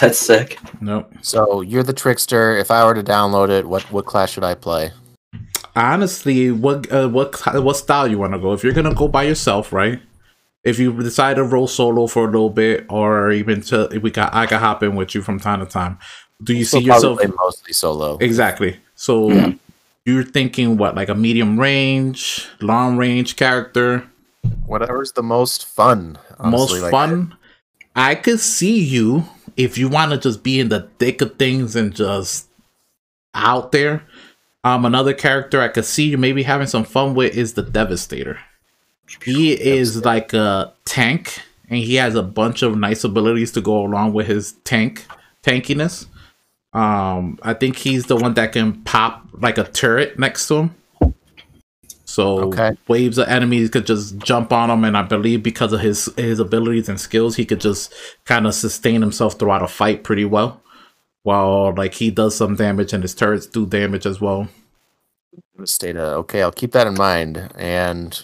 [0.00, 0.58] That's sick.
[0.80, 1.12] Nope.
[1.20, 2.56] So you're the trickster.
[2.56, 4.90] If I were to download it, what what class should I play?
[5.76, 8.52] Honestly, what uh, what what style you want to go?
[8.52, 10.00] If you're gonna go by yourself, right?
[10.64, 14.34] If you decide to roll solo for a little bit, or even to we got
[14.34, 15.98] I can hop in with you from time to time.
[16.42, 18.18] Do you see Still probably yourself mostly solo.
[18.18, 18.80] Exactly.
[19.02, 19.56] So
[20.04, 24.08] you're thinking what, like a medium range, long range character,
[24.64, 26.18] Whatever's the most fun.
[26.38, 27.36] honestly, most like, fun.
[27.96, 29.24] I could see you
[29.56, 32.46] if you want to just be in the thick of things and just
[33.34, 34.04] out there.
[34.62, 38.38] Um, another character I could see you maybe having some fun with is the Devastator.
[39.24, 43.84] He is like a tank, and he has a bunch of nice abilities to go
[43.84, 45.06] along with his tank
[45.42, 46.06] tankiness.
[46.72, 50.74] Um, I think he's the one that can pop like a turret next to him.
[52.04, 52.76] So Okay.
[52.88, 56.40] waves of enemies could just jump on him, and I believe because of his his
[56.40, 57.92] abilities and skills, he could just
[58.24, 60.60] kind of sustain himself throughout a fight pretty well.
[61.22, 64.48] While like he does some damage, and his turrets do damage as well.
[65.56, 66.02] Devastator.
[66.16, 67.50] Okay, I'll keep that in mind.
[67.56, 68.20] And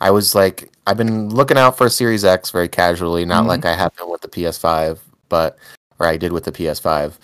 [0.00, 3.48] I was like, I've been looking out for a Series X very casually, not Mhm.
[3.48, 5.58] like I have been with the PS5, but
[5.98, 7.18] or I did with the PS5.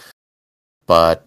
[0.86, 1.26] But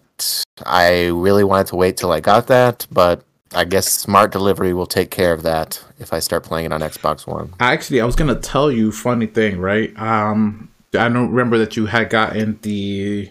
[0.64, 4.86] I really wanted to wait till I got that, but I guess smart delivery will
[4.86, 7.54] take care of that if I start playing it on Xbox One.
[7.60, 9.96] Actually, I was gonna tell you funny thing, right?
[9.98, 13.30] Um, I don't remember that you had gotten the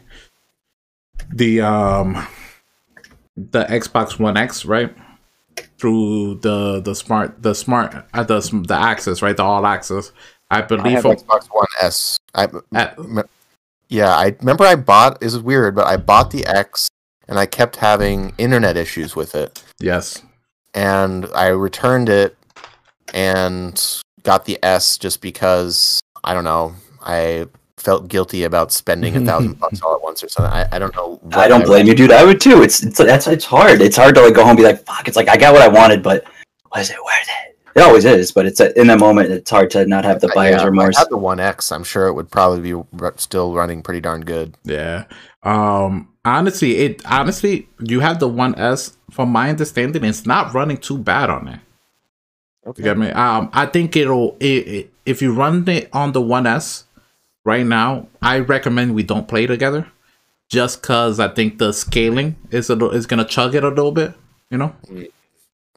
[1.34, 2.28] the um
[3.36, 4.96] the Xbox One X, right?
[5.78, 9.36] Through the the smart the smart uh, the the access, right?
[9.38, 10.12] The all access.
[10.50, 12.18] I I believe have for, Xbox One S.
[12.34, 12.98] I at,
[13.90, 15.20] yeah, I remember I bought.
[15.22, 16.90] This is weird, but I bought the X,
[17.28, 19.64] and I kept having internet issues with it.
[19.80, 20.22] yes.
[20.74, 22.36] and I returned it
[23.14, 23.82] and
[24.24, 26.76] got the S just because I don't know.
[27.02, 27.48] I
[27.78, 30.52] felt guilty about spending a thousand bucks all at once or something.
[30.52, 31.20] I, I don't know.
[31.22, 32.12] what I don't blame you, dude.
[32.12, 32.62] I would too.
[32.64, 33.82] It's it's that's it's hard.
[33.82, 35.08] It's hard to like go home and be like, fuck.
[35.08, 36.26] It's like I got what I wanted, but
[36.76, 37.57] was it worth it?
[37.78, 39.30] It always is, but it's in that moment.
[39.30, 40.98] It's hard to not have the Uh, buyer's yeah, remorse.
[40.98, 41.72] I had the One X.
[41.72, 42.84] I'm sure it would probably be
[43.18, 44.56] still running pretty darn good.
[44.64, 45.06] Yeah.
[45.44, 50.78] Um honestly, it honestly you have the one S from my understanding, it's not running
[50.78, 51.60] too bad on it.
[52.66, 53.12] You get me?
[53.12, 56.86] Um, I think it'll it, it, if you run it on the One S
[57.46, 58.08] right now.
[58.22, 59.88] I recommend we don't play together,
[60.50, 63.94] just cause I think the scaling is a little, is gonna chug it a little
[63.94, 64.14] bit.
[64.50, 64.76] You know.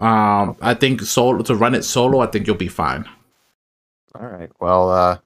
[0.01, 2.21] Um, I think solo to run it solo.
[2.21, 3.05] I think you'll be fine.
[4.15, 4.51] All right.
[4.61, 5.19] Well, uh,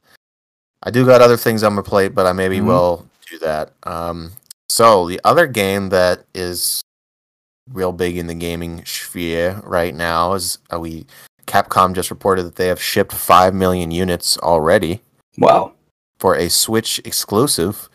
[0.82, 2.66] I do got other things on my plate, but I maybe Mhm.
[2.66, 3.72] will do that.
[3.84, 4.32] Um,
[4.68, 6.82] so the other game that is
[7.72, 11.06] real big in the gaming sphere right now is uh, we
[11.46, 15.00] Capcom just reported that they have shipped 5 million units already
[15.38, 15.72] Wow.
[16.18, 17.88] for a Switch exclusive.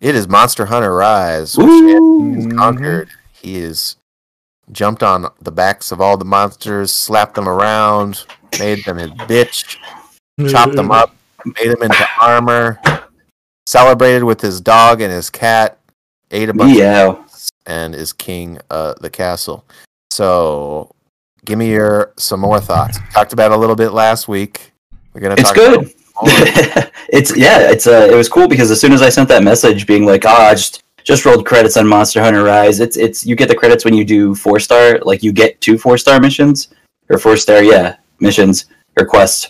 [0.00, 2.20] It is Monster Hunter Rise, which Woo!
[2.22, 3.10] Andy has conquered.
[3.32, 3.96] He has
[4.72, 8.24] jumped on the backs of all the monsters, slapped them around,
[8.58, 9.76] made them his bitch,
[10.48, 12.80] chopped them up, made them into armor,
[13.66, 15.78] celebrated with his dog and his cat,
[16.30, 17.14] ate a bunch of Yeah.
[17.66, 19.64] and is king of the castle.
[20.10, 20.94] So,
[21.44, 22.98] give me your some more thoughts.
[23.12, 24.72] Talked about a little bit last week.
[25.14, 25.92] We're gonna It's talk good.
[27.08, 29.86] it's yeah, it's uh, it was cool because as soon as I sent that message,
[29.86, 32.80] being like, ah, I just just rolled credits on Monster Hunter Rise.
[32.80, 35.78] It's it's you get the credits when you do four star, like you get two
[35.78, 36.68] four star missions
[37.08, 38.66] or four star, yeah, missions
[38.98, 39.48] or quests.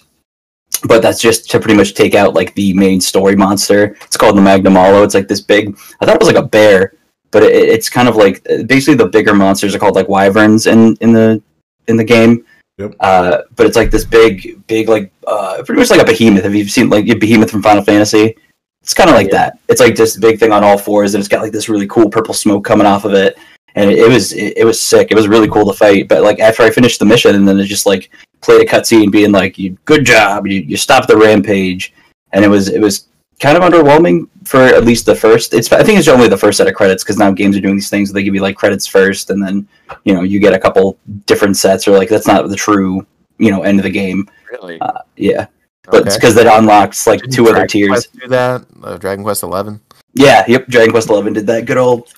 [0.87, 3.97] But that's just to pretty much take out like the main story monster.
[4.03, 5.05] It's called the Magnamalo.
[5.05, 5.77] It's like this big.
[6.01, 6.95] I thought it was like a bear,
[7.31, 10.97] but it, it's kind of like basically the bigger monsters are called like wyverns in
[11.01, 11.43] in the
[11.89, 12.45] in the game.
[12.79, 12.95] Yep.
[13.01, 16.45] Uh, but it's like this big, big, like uh, pretty much like a behemoth.
[16.45, 18.37] Have you seen like a behemoth from Final Fantasy?
[18.83, 19.37] It's kind of like Yeah.
[19.38, 19.59] that.
[19.69, 22.09] It's like this big thing on all fours, and it's got like this really cool
[22.09, 23.37] purple smoke coming off of it,
[23.75, 25.09] and it, it was it, it was sick.
[25.11, 26.09] It was really cool to fight.
[26.09, 29.12] But like after I finished the mission, and then it just like played a cutscene
[29.12, 31.93] being like, "You good job, you you stopped the rampage,"
[32.33, 33.07] and it was it was
[33.38, 35.55] kind of underwhelming for at least the first.
[35.55, 37.75] It's I think it's only the first set of credits because now games are doing
[37.77, 38.11] these things.
[38.11, 39.69] Where they give you like credits first, and then
[40.05, 43.07] you know you get a couple different sets, or like that's not the true
[43.38, 44.27] you know end of the game.
[44.51, 44.81] Really?
[44.81, 45.47] Uh, yeah,
[45.85, 47.88] but it's because that unlocks like Didn't two other tiers.
[47.88, 48.64] Quest do that?
[48.83, 49.81] Uh, Dragon Quest Eleven.
[50.14, 50.66] Yeah, yep.
[50.69, 51.64] Dragon Quest Eleven did that.
[51.66, 52.12] Good old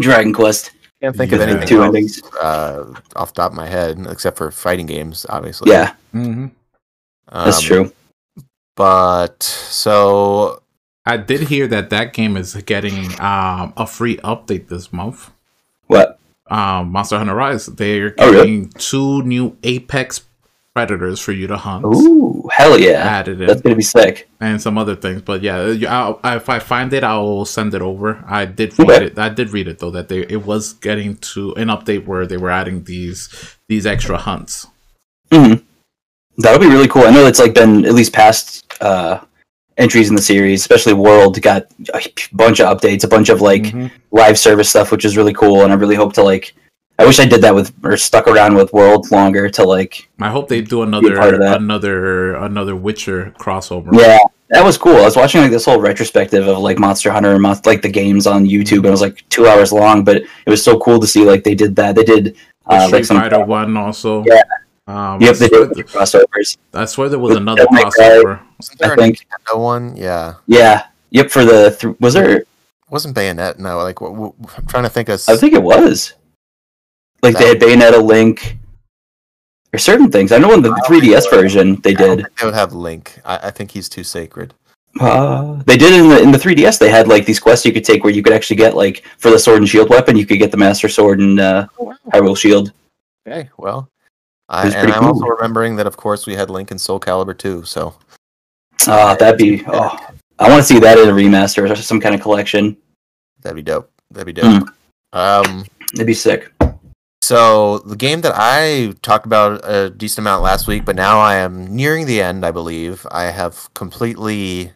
[0.00, 0.70] Dragon Quest.
[1.02, 2.22] Can't think of anything Two else, endings.
[2.40, 5.70] uh, off the top of my head, except for fighting games, obviously.
[5.70, 6.46] Yeah, hmm
[7.32, 7.92] that's Um, true.
[8.76, 10.62] But so
[11.06, 15.30] I did hear that that game is getting um, a free update this month.
[15.86, 16.18] What?
[16.50, 17.66] Um, Monster Hunter Rise.
[17.66, 18.36] They're Oh, really?
[18.46, 20.22] getting two new Apex
[20.78, 21.84] predators for you to hunt.
[21.84, 22.98] Ooh, hell yeah!
[23.04, 24.28] Added in That's gonna be sick.
[24.40, 25.56] and some other things, but yeah,
[25.88, 28.22] I'll, if I find it, I'll send it over.
[28.26, 29.04] I did read Okay.
[29.06, 29.18] it.
[29.18, 32.36] I did read it though that they it was getting to an update where they
[32.36, 34.66] were adding these these extra hunts.
[35.32, 35.54] hmm
[36.38, 37.04] That'll be really cool.
[37.04, 39.20] I know it's like been at least past uh,
[39.78, 42.00] entries in the series, especially World got a
[42.32, 43.92] bunch of updates, a bunch of like Mhm.
[44.10, 45.62] live service stuff, which is really cool.
[45.62, 46.52] And I really hope to like.
[46.98, 50.08] I wish I did that with or stuck around with World longer to like.
[50.20, 51.60] I hope they do part another of that.
[51.60, 53.88] another another Witcher crossover.
[53.92, 54.18] Yeah,
[54.50, 54.96] that was cool.
[54.96, 57.88] I was watching like this whole retrospective of like Monster Hunter and Mon- like the
[57.88, 61.00] games on YouTube, and it was like two hours long, but it was so cool
[61.00, 61.96] to see like they did that.
[61.96, 62.36] They did
[62.68, 63.16] The uh, Street like some.
[63.18, 64.22] Fighter one also.
[64.24, 64.42] Yeah.
[64.86, 66.58] Um, Yep, they did the crossovers.
[66.74, 68.40] I swear there was With another Devil crossover.
[68.58, 69.96] wasn't there I a think- Nintendo one?
[69.96, 70.86] Yeah, Yeah.
[71.10, 71.30] Yep.
[71.30, 72.44] For the th- was there
[72.90, 73.58] wasn't Bayonet.
[73.58, 75.22] No, like what, what- I'm trying to think of.
[75.26, 76.12] I think it was.
[77.24, 78.56] Like they had Bayonetta Link,
[79.72, 80.30] or certain things.
[80.30, 82.24] I know in the 3DS version they I don't did.
[82.26, 83.18] think they would have Link.
[83.24, 84.54] I, I think he's too sacred.
[85.00, 86.78] Uh, they did in the in the 3DS.
[86.78, 89.30] They had like these quests you could take where you could actually get like for
[89.30, 91.66] the sword and shield weapon, you could get the Master Sword and uh,
[92.12, 92.72] Hyrule Shield.
[93.26, 93.88] Okay, well,
[94.48, 97.00] I, was and pretty I'm also remembering that, of course, we had Link and Soul
[97.00, 97.64] Calibur too.
[97.64, 97.94] So
[98.86, 99.64] Ah, that'd be.
[99.66, 99.96] Oh,
[100.38, 102.76] I want to see that in a remaster or some kind of collection.
[103.40, 103.90] that'd be dope.
[104.10, 104.68] That'd be dope.
[105.12, 106.52] Um, That'd be sick.
[107.24, 111.36] So the game that I talked about a decent amount last week, but now I
[111.36, 112.44] am nearing the end.
[112.44, 114.72] I believe I have completely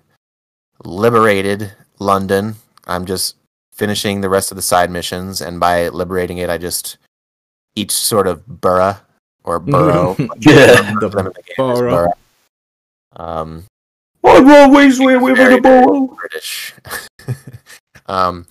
[0.83, 2.55] liberated London.
[2.87, 3.37] I'm just
[3.75, 6.97] finishing the rest of the side missions, and by liberating it, I just
[7.77, 8.97] each sort of borough
[9.45, 10.17] or borough.
[10.39, 10.97] Yeah.
[11.01, 11.91] The the game is borough.
[11.91, 12.13] borough.
[13.17, 13.65] Um,
[14.23, 16.07] What always we with Very, the ball?
[16.17, 16.73] British.
[18.07, 18.47] um,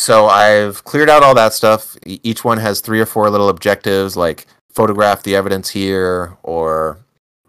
[0.00, 1.94] so I've cleared out all that stuff.
[2.06, 6.96] Each one has three or four little objectives, like photograph the evidence here, or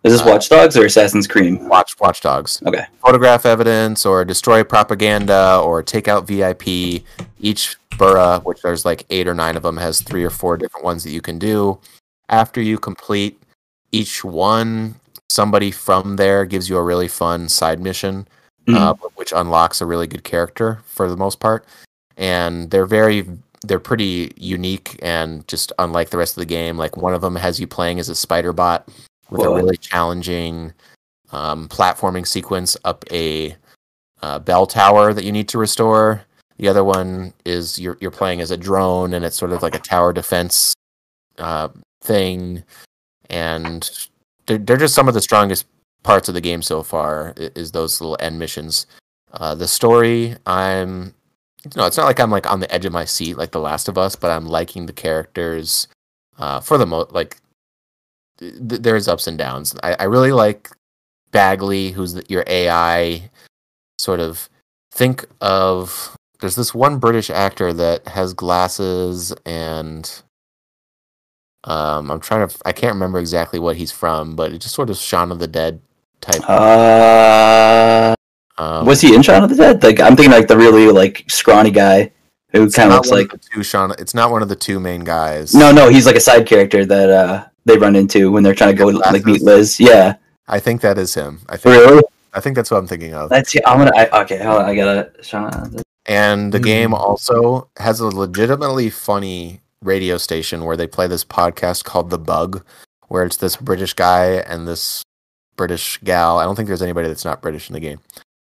[0.04, 1.62] Is this Uh, Watch Dogs or Assassin's Creed?
[1.62, 2.62] watch watchdogs.
[2.66, 2.86] Okay.
[3.06, 7.04] Photograph evidence, or destroy propaganda, or take out VIP.
[7.40, 10.84] Each borough, which there's like eight or nine of them, has three or four different
[10.84, 11.80] ones that you can do.
[12.28, 13.42] After you complete
[13.94, 14.96] each one,
[15.30, 18.28] somebody from there gives you a really fun side mission
[18.68, 21.66] uh, which unlocks a really good character for the most part.
[22.22, 23.28] And they're very,
[23.68, 26.78] they're pretty unique and just unlike the rest of the game.
[26.78, 28.88] Like one of them has you playing as a spider bot
[29.30, 29.52] with Whoa.
[29.52, 30.74] a really challenging
[31.32, 33.56] um, platforming sequence up a
[34.22, 36.24] uh, bell tower that you need to restore.
[36.58, 39.74] The other one is you're you're playing as a drone and it's sort of like
[39.74, 40.76] a tower defense
[41.40, 41.70] uh,
[42.04, 42.64] thing,
[43.30, 43.90] and
[44.46, 45.66] they're, they're just some of the strongest
[46.04, 48.86] parts of the game so far is those little end missions.
[49.34, 51.14] Uh, the story, I'm,
[51.76, 53.88] no, it's not like I'm like on the edge of my seat like The Last
[53.88, 55.88] of Us, but I'm liking the characters.
[56.38, 57.38] Uh, for the most, like,
[58.40, 59.76] th- there's ups and downs.
[59.84, 60.70] I, I really like
[61.32, 63.30] Bagley, who's the, your AI.
[64.00, 64.50] Sort of
[64.92, 70.24] think of there's this one British actor that has glasses and
[71.64, 74.90] um, I'm trying to I can't remember exactly what he's from, but it's just sort
[74.90, 75.80] of Shaun of the Dead
[76.20, 76.42] type.
[76.50, 78.16] Uh,
[78.58, 79.84] Um, was he in Shaun of the Dead?
[79.84, 82.12] Like I'm thinking like the really like scrawny guy
[82.52, 83.92] who kind of looks like of two Shaun.
[83.98, 85.54] It's not one of the two main guys.
[85.56, 88.76] no no he's like a side character that uh they run into when they're trying
[88.76, 89.80] to go like meet Liz.
[89.80, 90.16] Yeah,
[90.48, 91.40] I think that is him.
[91.50, 92.04] I think really.
[92.34, 93.30] I think that's what I'm thinking of.
[93.30, 94.38] That's I'm gonna I, okay.
[94.44, 95.78] Hold on, I gotta Shaun.
[96.08, 96.64] And the Hmm.
[96.64, 102.18] game also has a legitimately funny radio station where they play this podcast called The
[102.18, 102.64] Bug,
[103.08, 105.04] where it's this British guy and this
[105.58, 106.40] British gal.
[106.40, 108.00] I don't think there's anybody that's not British in the game.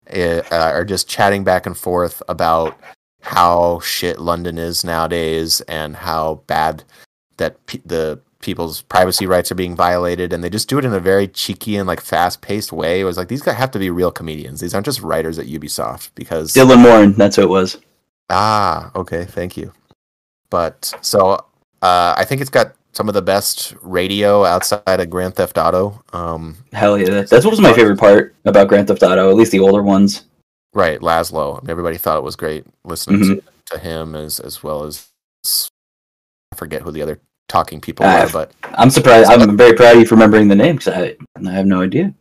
[0.09, 2.79] Uh, are just chatting back and forth about
[3.21, 6.83] how shit London is nowadays and how bad
[7.37, 10.93] that pe- the people's privacy rights are being violated and they just do it in
[10.93, 13.89] a very cheeky and like fast-paced way it was like these guys have to be
[13.89, 17.77] real comedians these aren't just writers at ubisoft because Dylan Moran, that's who it was.
[18.29, 19.73] Ah, okay, thank you.
[20.49, 21.33] But so
[21.81, 26.01] uh, I think it's got some of the best radio outside of Grand Theft Auto.
[26.13, 29.51] Um, Hell yeah, that's what was my favorite part about Grand Theft Auto, at least
[29.51, 30.25] the older ones.
[30.73, 31.67] right, Lazlow.
[31.69, 33.33] Everybody thought it was great listening Mm-hmm.
[33.35, 35.07] to, to him as as well as
[36.51, 39.29] I forget who the other talking people Ah, were, but I'm surprised.
[39.31, 41.15] I'm very proud of you for remembering the name because I
[41.47, 42.13] I have no idea.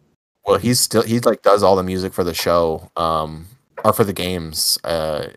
[0.47, 3.47] well, he's still he like does all the music for the show, um,
[3.85, 5.29] or for the games, uh,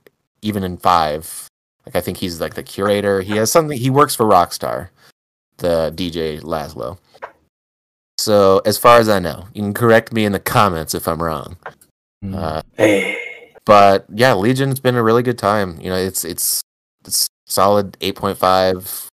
[0.41, 1.47] even in five.
[1.85, 3.21] Like I think he's like the curator.
[3.21, 3.77] He has something.
[3.77, 4.89] He works for Rockstar,
[5.57, 6.97] the DJ Lazlow.
[8.17, 11.21] So as far as I know, you can correct me in the comments if I'm
[11.21, 11.57] wrong.
[12.23, 12.35] Mm.
[12.35, 13.17] Uh, Hey,
[13.65, 15.79] but yeah, Legion's been a really good time.
[15.79, 16.61] You know, it's it's
[17.05, 19.09] it's solid eight point five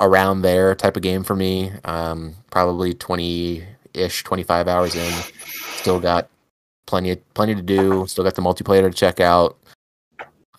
[0.00, 1.72] around there type of game for me.
[1.84, 5.12] Um, probably twenty ish, twenty five hours in.
[5.76, 6.28] Still got
[6.86, 8.06] plenty plenty to do.
[8.06, 9.56] Still got the multiplayer to check out.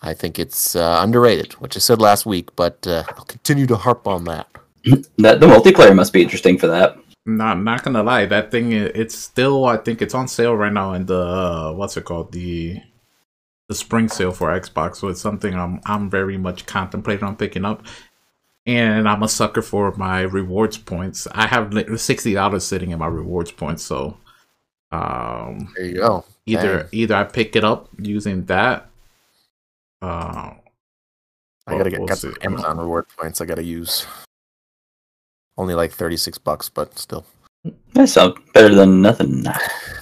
[0.02, 3.76] I think it's uh, underrated, which I said last week, but uh, I'll continue to
[3.76, 4.48] harp on that.
[5.18, 6.96] that the multiplayer must be interesting for that.
[7.24, 10.92] Not not gonna lie, that thing it's still I think it's on sale right now
[10.94, 12.80] in the uh, what's it called the
[13.68, 14.96] the spring sale for Xbox.
[14.96, 17.86] So it's something I'm I'm very much contemplating on picking up.
[18.66, 21.26] And I'm a sucker for my rewards points.
[21.32, 24.16] I have sixty dollars sitting in my rewards points, so
[24.90, 26.24] um There you go.
[26.46, 26.88] either Dang.
[26.92, 28.88] either I pick it up using that.
[30.00, 30.54] Uh,
[31.66, 32.34] I gotta get we'll got some.
[32.42, 33.40] Amazon reward points.
[33.40, 34.06] I gotta use.
[35.58, 37.24] Only like thirty six bucks, but still.
[37.92, 39.44] That's sounds better than nothing.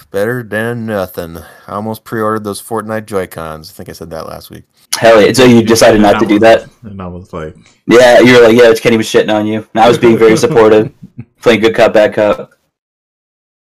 [0.09, 1.37] Better than nothing.
[1.37, 3.69] I almost pre-ordered those Fortnite Joy Cons.
[3.69, 4.63] I think I said that last week.
[4.97, 5.31] Hell yeah!
[5.33, 6.69] So you decided not to do that?
[6.83, 7.55] And I was like,
[7.87, 9.67] Yeah, you were like, yeah, Kenny was shitting on you.
[9.73, 10.91] And I was being very supportive,
[11.41, 12.53] playing good cop, bad cop.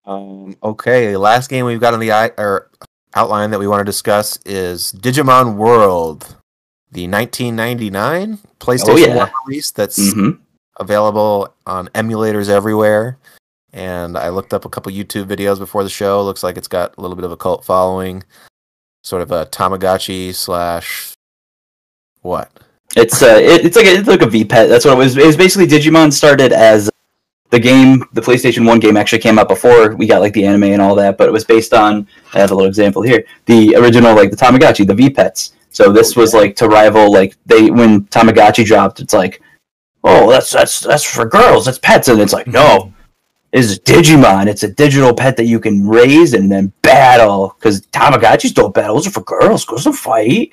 [0.06, 2.70] Um, okay, the last game we've got on the eye or
[3.14, 6.36] outline that we want to discuss is Digimon World,
[6.90, 9.16] the 1999 PlayStation Oh, yeah.
[9.16, 10.30] 1 release that's hmm
[10.80, 13.18] available on emulators everywhere.
[13.72, 16.22] And I looked up a couple YouTube videos before the show.
[16.24, 18.24] Looks like it's got a little bit of a cult following,
[19.04, 21.14] sort of a Tamagotchi slash
[22.22, 22.50] what?
[22.96, 24.68] It's uh, it, it's like a, it's like a V pet.
[24.68, 25.16] That's what it was.
[25.16, 26.90] It was basically Digimon started as
[27.50, 28.04] the game.
[28.14, 30.96] The PlayStation One game actually came out before we got like the anime and all
[30.96, 32.08] that, but it was based on.
[32.34, 33.24] I have a little example here.
[33.46, 35.52] The original like the Tamagotchi, the V pets.
[35.70, 38.98] So this was like to rival like they when Tamagotchi dropped.
[38.98, 39.40] It's like,
[40.04, 41.64] oh, that's that's that's for girls.
[41.64, 42.52] That's pets, and it's like mm-hmm.
[42.52, 42.94] no.
[43.52, 44.46] Is Digimon?
[44.46, 47.56] It's a digital pet that you can raise and then battle.
[47.58, 49.64] Because Tamagotchis don't battle; those are for girls.
[49.64, 50.52] Girls don't fight.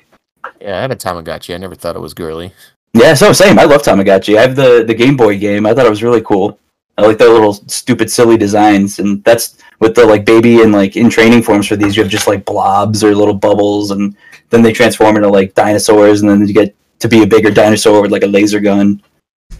[0.60, 1.54] Yeah, I had a Tamagotchi.
[1.54, 2.52] I never thought it was girly.
[2.94, 3.58] Yeah, so same.
[3.58, 4.36] I love Tamagotchi.
[4.36, 5.64] I have the the Game Boy game.
[5.66, 6.58] I thought it was really cool.
[6.96, 10.96] I like their little stupid, silly designs, and that's with the like baby and like
[10.96, 11.96] in training forms for these.
[11.96, 14.16] You have just like blobs or little bubbles, and
[14.50, 18.02] then they transform into like dinosaurs, and then you get to be a bigger dinosaur
[18.02, 19.00] with like a laser gun,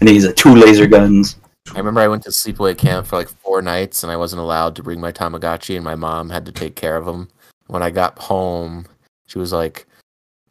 [0.01, 1.36] and these are two laser guns.
[1.74, 4.74] I remember I went to sleepaway camp for like four nights and I wasn't allowed
[4.76, 7.28] to bring my Tamagotchi and my mom had to take care of him.
[7.66, 8.86] When I got home,
[9.26, 9.84] she was like,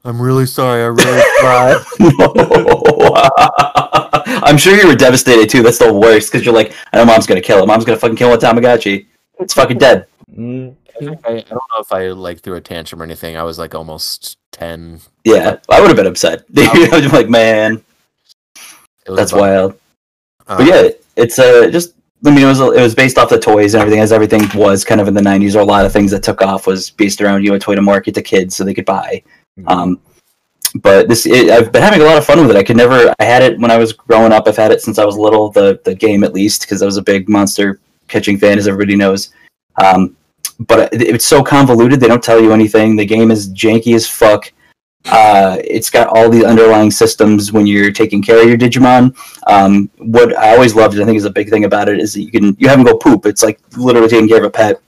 [0.04, 1.84] I'm really sorry, I really tried.
[4.44, 5.64] I'm sure you were devastated too.
[5.64, 7.68] That's the worst because you're like, I know mom's gonna kill it.
[7.68, 9.08] Mom's gonna fucking kill a Tamagotchi.
[9.40, 10.06] It's fucking dead.
[10.32, 13.38] mm, I, I don't know if I like threw a tantrum or anything.
[13.38, 15.00] I was like almost 10.
[15.24, 16.44] Yeah, I would have been upset.
[16.56, 17.84] I was like, man, It was
[19.16, 19.74] that's wild.
[20.48, 21.94] um, But yeah, it's uh, just.
[22.26, 24.84] I mean, it was it was based off the toys and everything, as everything was
[24.84, 25.56] kind of in the '90s.
[25.56, 27.76] Or a lot of things that took off was based around you know, a toy
[27.76, 29.22] to market to kids so they could buy.
[29.68, 30.00] Um,
[30.76, 32.58] but this it, I've been having a lot of fun with it.
[32.58, 33.14] I could never.
[33.20, 34.48] I had it when I was growing up.
[34.48, 35.50] I've had it since I was little.
[35.50, 38.96] The the game at least because I was a big monster catching fan, as everybody
[38.96, 39.30] knows.
[39.82, 40.16] Um,
[40.62, 42.00] but it, it's so convoluted.
[42.00, 42.96] They don't tell you anything.
[42.96, 44.52] The game is janky as fuck.
[45.10, 49.16] Uh, it's got all the underlying systems when you're taking care of your Digimon.
[49.48, 52.22] Um, what I always loved, I think, is a big thing about it, is that
[52.22, 53.26] you can you have them go poop.
[53.26, 54.82] It's like literally taking care of a pet.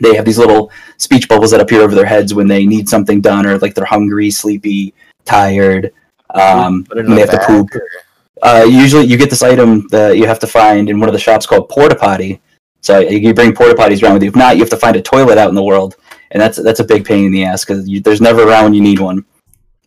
[0.00, 3.20] They have these little speech bubbles that appear over their heads when they need something
[3.20, 4.94] done, or like they're hungry, sleepy,
[5.24, 5.92] tired,
[6.34, 7.68] um, Put it in and they have to poop.
[8.42, 11.18] Uh, usually, you get this item that you have to find in one of the
[11.18, 12.40] shops called Porta Potty.
[12.80, 14.28] So you bring porta potties around with you.
[14.30, 15.96] If not, you have to find a toilet out in the world,
[16.32, 18.80] and that's that's a big pain in the ass because there's never around when you
[18.80, 19.24] need one.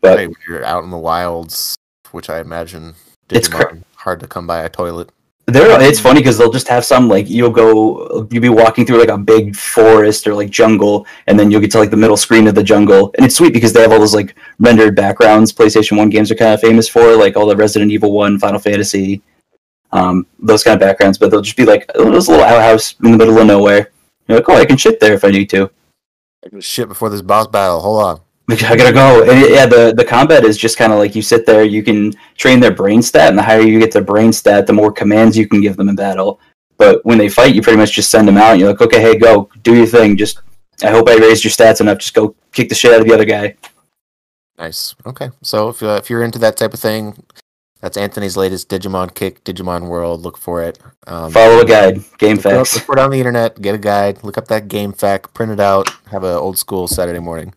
[0.02, 1.76] But Right, you're out in the wilds,
[2.12, 2.96] which I imagine
[3.30, 5.10] It's Digimon hard to come by a toilet.
[5.48, 9.00] There, it's funny because they'll just have some like you'll go, you'll be walking through
[9.00, 12.18] like a big forest or like jungle, and then you'll get to like the middle
[12.18, 15.54] screen of the jungle, and it's sweet because they have all those like rendered backgrounds.
[15.54, 18.60] PlayStation One games are kind of famous for like all the Resident Evil One, Final
[18.60, 19.22] Fantasy,
[19.92, 21.20] um, those kind of backgrounds.
[21.20, 23.92] But they'll just be like oh, this little outhouse in the middle of nowhere.
[24.28, 25.70] You're like, oh, I can shit there if I need to.
[26.44, 27.82] I can shit before this boss battle.
[27.82, 28.22] Hold on.
[28.50, 29.22] I gotta go.
[29.24, 31.82] And it- yeah, the, the combat is just kind of like you sit there, you
[31.84, 34.92] can train their brain stat, and the higher you get their brain stat, the more
[34.92, 36.40] commands you can give them in battle.
[36.78, 38.52] But when they fight, you pretty much just send them out.
[38.52, 40.18] And you're like, okay, hey, go, do your thing.
[40.18, 40.42] Just,
[40.84, 42.00] I hope I raised your stats enough.
[42.00, 43.56] Just go kick the shit out of the other guy.
[44.58, 44.96] Nice.
[45.06, 45.30] Okay.
[45.42, 47.24] So if, uh, if you're into that type of thing,
[47.82, 50.22] that's Anthony's latest Digimon Kick, Digimon World.
[50.22, 50.80] Look for it.
[51.08, 52.76] Um, Follow a guide, game look, facts.
[52.76, 53.62] look for it on the internet.
[53.62, 54.24] Get a guide.
[54.24, 55.34] Look up that game fact.
[55.34, 55.90] Print it out.
[56.12, 57.54] Have an old school Saturday morning.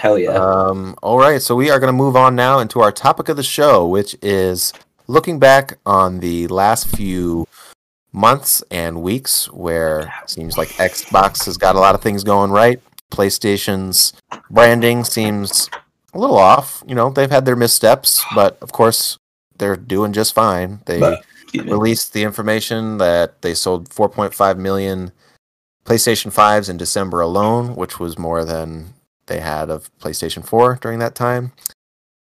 [0.00, 0.30] Hell yeah.
[0.30, 3.36] Um, all right, so we are going to move on now into our topic of
[3.36, 4.72] the show, which is
[5.06, 7.46] looking back on the last few
[8.10, 12.50] months and weeks where it seems like Xbox has got a lot of things going
[12.50, 12.80] right.
[13.10, 14.14] PlayStation's
[14.50, 15.68] branding seems
[16.14, 16.82] a little off.
[16.86, 19.18] You know, they've had their missteps, but of course,
[19.58, 20.80] they're doing just fine.
[20.86, 25.10] They But- Excuse released the information that they sold 4.5 million
[25.84, 28.94] PlayStation 5s in December alone, which was more than
[29.30, 31.52] they had of PlayStation 4 during that time,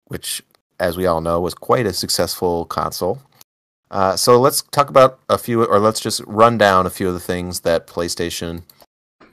[0.07, 0.43] which,
[0.79, 3.21] as we all know, was quite a successful console.
[3.91, 7.15] Uh, so let's talk about a few, or let's just run down a few of
[7.15, 8.63] the things that PlayStation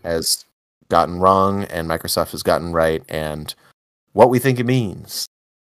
[0.04, 0.46] has
[0.90, 3.54] gotten wrong and Microsoft has gotten right, and
[4.14, 5.28] what we think it means.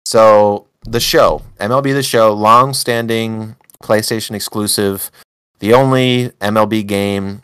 [0.07, 5.11] So the show, MLB The Show, long-standing PlayStation exclusive.
[5.59, 7.43] The only MLB game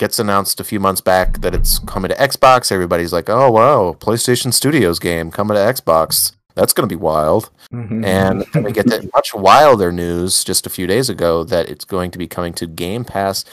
[0.00, 2.72] gets announced a few months back that it's coming to Xbox.
[2.72, 6.32] Everybody's like, "Oh wow, PlayStation Studios game coming to Xbox.
[6.54, 8.04] That's going to be wild." Mm-hmm.
[8.04, 11.84] And then we get to much wilder news just a few days ago that it's
[11.84, 13.44] going to be coming to Game Pass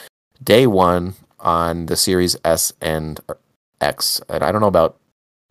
[0.41, 3.19] day one on the Series S and
[3.81, 4.21] X.
[4.29, 4.97] And I don't know about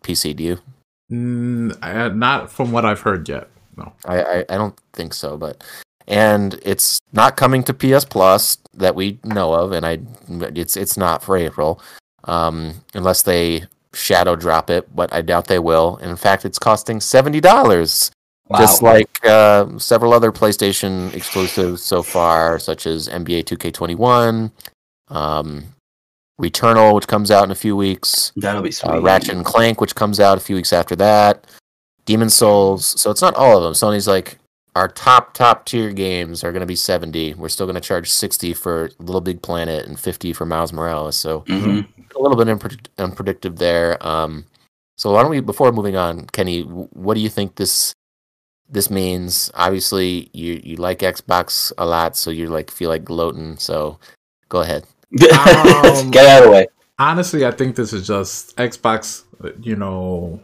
[0.02, 0.34] PC.
[0.34, 0.58] Do you?
[1.12, 3.48] Mm, uh, not from what I've heard yet.
[3.76, 3.92] No.
[4.06, 5.62] I, I, I don't think so, but
[6.08, 9.98] and it's not coming to PS Plus that we know of, and I
[10.28, 11.80] it's it's not for April,
[12.24, 13.64] um, unless they
[13.94, 15.96] shadow drop it, but I doubt they will.
[15.96, 18.10] And in fact, it's costing seventy dollars,
[18.56, 23.94] just like uh, several other PlayStation exclusives so far, such as NBA Two K Twenty
[23.94, 24.52] One,
[25.08, 25.64] um,
[26.40, 28.90] Returnal, which comes out in a few weeks That'll be sweet.
[28.90, 31.46] uh, Ratchet and Clank, which comes out a few weeks after that,
[32.04, 33.00] Demon's Souls.
[33.00, 33.72] So it's not all of them.
[33.72, 34.38] Sony's like,
[34.76, 37.32] our top top tier games are going to be 70.
[37.34, 41.16] We're still going to charge 60 for Little Big Planet and 50 for Miles Morales.
[41.16, 41.88] So Mhm.
[42.14, 43.96] a little bit unpredict- unpredictable there.
[44.06, 44.44] Um,
[44.98, 47.94] so why don't we, before moving on, Kenny, w- what do you think this
[48.68, 49.50] this means?
[49.54, 53.56] Obviously, you you like Xbox a lot, so you like feel like gloating.
[53.58, 53.98] So
[54.48, 54.84] go ahead.
[55.12, 56.66] Um, Get out of the way.
[56.98, 59.22] Honestly, I think this is just Xbox,
[59.62, 60.40] you know,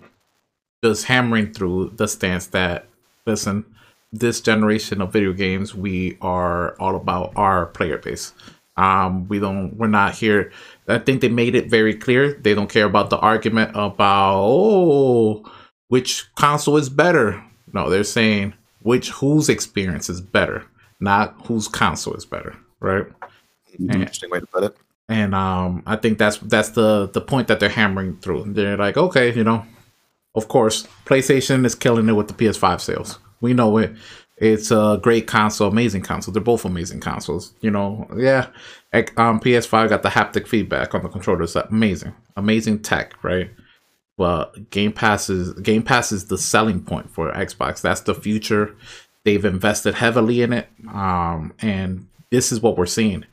[0.84, 2.86] just hammering through the stance that,
[3.26, 3.64] listen,
[4.12, 8.32] this generation of video games, we are all about our player base.
[8.76, 10.50] Um, we don't, we're not here.
[10.88, 12.34] I think they made it very clear.
[12.34, 15.50] They don't care about the argument about, oh,
[15.88, 17.42] which console is better.
[17.72, 20.64] No, they're saying which, whose experience is better,
[21.00, 23.06] not whose console is better, right?
[23.78, 24.76] And- Interesting way to put it.
[25.08, 28.96] and um i think that's that's the the point that they're hammering through they're like
[28.96, 29.64] okay you know
[30.34, 33.94] of course playstation is killing it with the ps5 sales we know it.
[34.38, 36.32] It's a great console amazing console.
[36.32, 38.08] They're both amazing consoles you know?
[38.16, 38.48] Yeah.
[39.16, 41.54] Um ps5 got the haptic feedback on the controllers.
[41.54, 42.14] Amazing.
[42.36, 43.50] Amazing tech right?
[44.16, 47.82] But game pass is game pass is the selling point for xbox.
[47.82, 48.74] That's the future.
[49.24, 50.68] They've invested heavily in it.
[50.90, 53.26] Um and this is what we're seeing.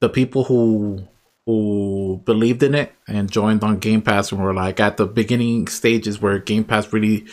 [0.00, 1.08] The people who
[1.46, 5.66] who believed in it and joined on Game Pass and were like at the beginning
[5.68, 7.26] stages where Game Pass really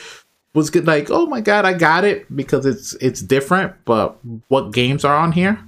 [0.54, 4.18] was good like, oh my god, I got it because it's it's different, but
[4.50, 5.60] what games are on here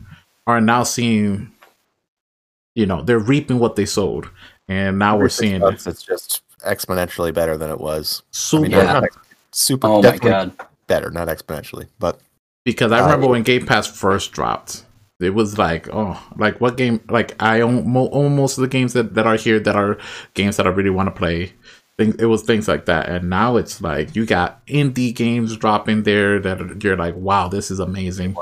[0.47, 1.51] are now seeing
[2.75, 4.29] you know, they're reaping what they sold
[4.67, 5.86] And now we're seeing it.
[5.86, 8.23] It's just exponentially better than it was.
[8.31, 8.93] So I mean, Yeah.
[8.93, 9.03] not
[9.51, 10.53] super Oh my god.
[10.88, 12.19] better, not exponentially, but
[12.65, 14.86] because I Uh, remember when Game Pass first dropped,
[15.19, 17.01] it was like, oh, like what game?
[17.09, 19.97] Like I own mo- own most of the games that, that are here that are
[20.34, 21.53] games that I really want to play.
[21.97, 26.03] Things it was things like that, and now it's like you got indie games dropping
[26.03, 28.35] there that are- you're like, wow, this is amazing.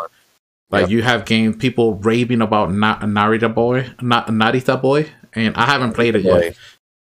[0.70, 0.90] Like Yep.
[0.90, 5.92] you have games people raving about Na- Narita Boy, not Narita Boy, and I haven't
[5.94, 6.56] played it yet.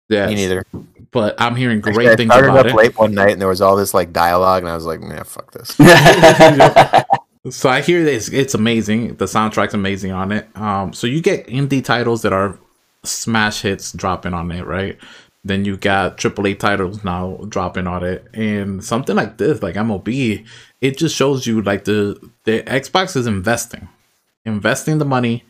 [0.09, 0.65] Yeah, me neither.
[1.11, 2.77] but I'm hearing Actually, great I things started about up it.
[2.77, 5.25] late one night and there was all this like dialogue, and I was like, "Nah,
[5.25, 5.77] fuck this."
[7.51, 9.17] So I hear this it's amazing.
[9.17, 10.49] The soundtrack's amazing on it.
[10.57, 12.59] Um so you get indie titles that are
[13.05, 14.99] smash hits dropping on it, right?
[15.47, 18.27] Then you got AAA titles now dropping on it.
[18.35, 20.45] And something like this, like MLB,
[20.81, 23.89] it just shows you like the the Xbox is investing.
[24.45, 25.45] Investing the money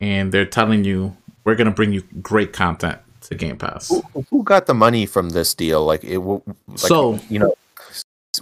[0.00, 3.88] and they're telling you we're gonna bring you great content to Game Pass.
[3.88, 5.84] who, who got the money from this deal?
[5.84, 6.42] Like it, like,
[6.76, 7.54] So- you know,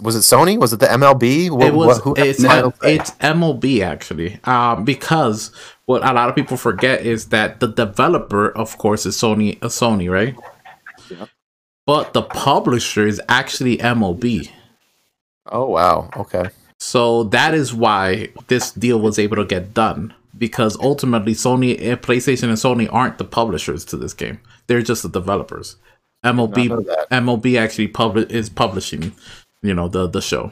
[0.01, 0.59] was it Sony?
[0.59, 1.49] Was it the MLB?
[1.49, 2.71] What, it was what- who it's say?
[2.83, 5.51] it's MLB actually, um, because
[5.85, 9.57] what a lot of people forget is that the developer, of course, is Sony.
[9.61, 10.35] Uh, Sony, right?
[11.87, 14.51] But the publisher is actually MLB.
[15.51, 16.49] oh wow, okay.
[16.79, 21.95] So that is why this deal was able to get done because ultimately Sony, eh,
[21.95, 25.77] PlayStation, and Sony aren't the publishers to this game; they're just the developers.
[26.23, 26.85] MLB.
[27.09, 29.13] MLB actually publi- is publishing,
[29.61, 30.51] you know, the the show.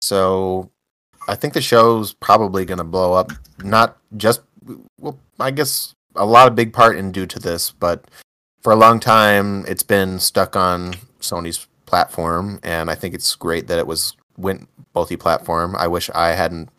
[0.00, 0.70] So
[1.26, 3.32] I think the show's probably going to blow up.
[3.62, 4.42] Not just,
[5.00, 8.04] well, I guess a lot of big part in due to this, but
[8.64, 13.68] for a long time it's been stuck on Sony's platform, and I think it's great
[13.68, 15.76] that it was went multi-platform.
[15.76, 16.70] I wish I hadn't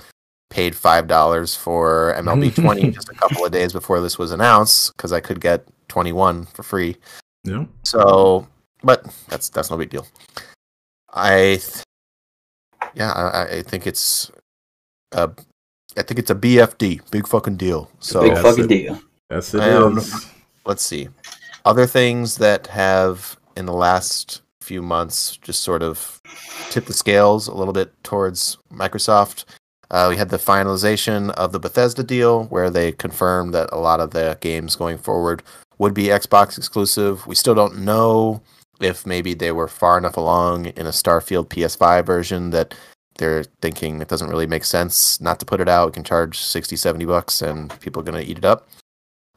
[0.50, 4.96] paid five dollars for MLB 20 just a couple of days before this was announced
[4.98, 6.98] because I could get 21 for free.
[7.44, 7.66] Yeah.
[7.84, 8.48] So,
[8.84, 10.08] but that's that's no big deal.
[11.14, 11.84] I, th-
[12.94, 14.32] yeah, I, I think it's
[15.14, 15.30] a,
[15.96, 17.90] I think it's a BFD, big fucking deal.
[18.00, 18.68] So Big fucking it.
[18.68, 19.02] deal.
[19.30, 19.62] That's it.
[19.62, 20.30] I don't is.
[20.66, 21.08] let's see,
[21.66, 26.22] other things that have in the last few months just sort of
[26.70, 29.46] tipped the scales a little bit towards Microsoft.
[29.92, 34.00] Uh, we had the finalization of the Bethesda deal, where they confirmed that a lot
[34.00, 35.44] of the games going forward
[35.78, 37.26] would be Xbox exclusive.
[37.28, 38.42] We still don't know
[38.82, 42.74] if maybe they were far enough along in a Starfield PS5 version that
[43.18, 45.88] they're thinking it doesn't really make sense not to put it out.
[45.88, 48.68] We can charge 60, 70 bucks and people are going to eat it up.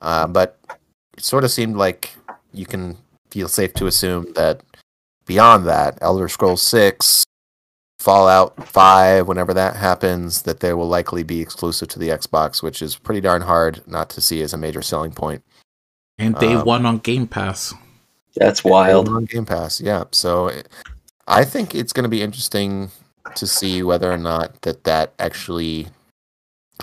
[0.01, 0.59] Uh, but
[1.16, 2.11] it sort of seemed like
[2.53, 2.96] you can
[3.30, 4.62] feel safe to assume that
[5.26, 7.24] beyond that, Elder Scrolls 6,
[7.99, 12.80] Fallout 5, whenever that happens, that they will likely be exclusive to the Xbox, which
[12.80, 15.42] is pretty darn hard not to see as a major selling point.
[16.18, 17.74] And day Um, one on Game Pass.
[18.36, 19.09] That's wild.
[19.09, 20.05] On Game Pass, yeah.
[20.12, 20.68] So it-
[21.26, 22.90] I think it's going to be interesting
[23.34, 25.88] to see whether or not that that actually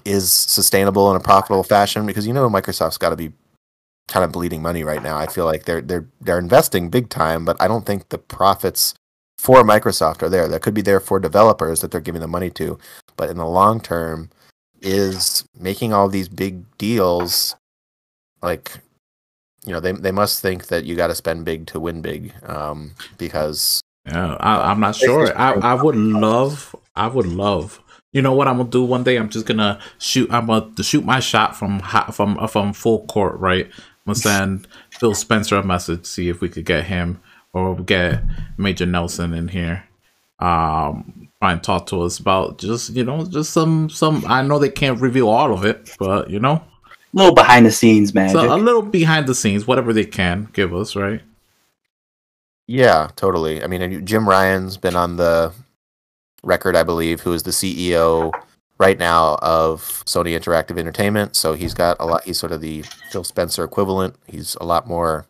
[0.03, 3.31] is sustainable in a profitable fashion because you know Microsoft's got to be
[4.07, 5.17] kind of bleeding money right now.
[5.17, 8.93] I feel like they're they're they're investing big time, but I don't think the profits
[9.37, 10.47] for Microsoft are there.
[10.47, 12.77] That could be there for developers that they're giving the money to,
[13.17, 14.29] but in the long term
[14.81, 17.55] is making all these big deals
[18.41, 18.79] like
[19.65, 22.31] you know they they must think that you got to spend big to win big
[22.43, 25.35] um because Yeah, I, I'm not sure.
[25.35, 27.81] I, I would love, I would love.
[28.13, 29.17] You know what I'm gonna do one day?
[29.17, 30.31] I'm just gonna shoot.
[30.31, 33.39] I'm gonna shoot my shot from hot, from from full court.
[33.39, 33.69] Right.
[34.05, 37.21] I'm gonna send Phil Spencer a message, see if we could get him
[37.53, 38.23] or get
[38.57, 39.83] Major Nelson in here.
[40.39, 44.23] Um, try and talk to us about just you know just some some.
[44.27, 46.63] I know they can't reveal all of it, but you know, a
[47.13, 48.33] little behind the scenes magic.
[48.33, 51.21] so a little behind the scenes, whatever they can give us, right?
[52.67, 55.53] yeah totally i mean jim ryan's been on the
[56.43, 58.31] record i believe who is the ceo
[58.77, 61.35] right now of sony interactive entertainment.
[61.35, 64.15] So he's got a lot he's sort of the phil spencer equivalent.
[64.27, 65.25] He's a lot more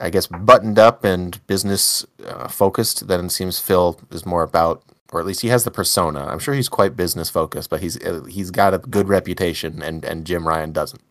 [0.00, 4.82] i guess buttoned up and business uh, focused than it seems phil is more about
[5.12, 6.26] or at least he has the persona.
[6.26, 10.04] I'm sure he's quite business focused but he's uh, he's got a good reputation and
[10.04, 11.02] and jim ryan doesn't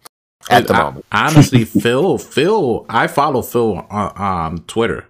[0.50, 1.06] at the I- moment.
[1.12, 5.08] honestly, Phil, Phil, I follow Phil on, on Twitter.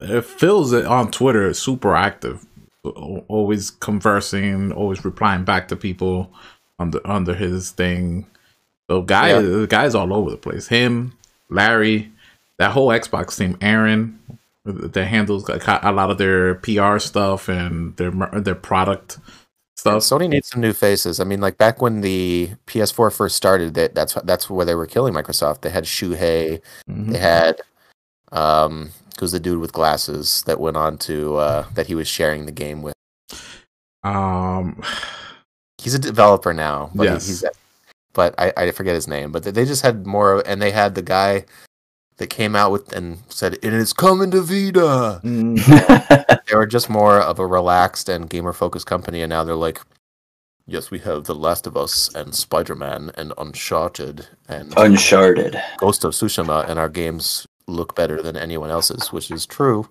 [0.00, 2.45] Uh, Phil's on Twitter super active,
[2.90, 6.30] always conversing, always replying back to people
[6.78, 8.26] under under his thing.
[8.88, 9.40] So guy, Yeah.
[9.40, 10.68] the guy's all over the place.
[10.68, 11.12] Him,
[11.50, 12.12] Larry,
[12.58, 14.18] that whole Xbox team, Aaron,
[14.64, 18.10] that handles a lot of their PR stuff and their
[18.40, 19.18] their product
[19.76, 20.02] stuff.
[20.02, 21.20] Sony needs some new faces.
[21.20, 24.86] I mean, like back when the PS4 first started, that that's that's where they were
[24.86, 25.60] killing Microsoft.
[25.62, 26.60] They had Shuhei,
[26.90, 27.12] Mhm.
[27.12, 27.60] they had
[28.32, 32.46] um, who's the dude with glasses that went on to uh, that he was sharing
[32.46, 32.94] the game with.
[34.04, 34.82] Um,
[35.78, 37.26] He's a developer now, but he- Yes.
[37.26, 37.44] he's
[38.14, 39.30] but I, I forget his name.
[39.30, 41.44] But they just had more, and they had the guy
[42.16, 45.20] that came out with and said it is coming to Vita.
[45.22, 49.82] they were just more of a relaxed and gamer focused company, and now they're like,
[50.66, 55.60] yes, we have The Last of Us and Spider Man and Uncharted and Uncharted.
[55.76, 59.88] Ghost of Tsushima, and our games look better than anyone else's, which is true.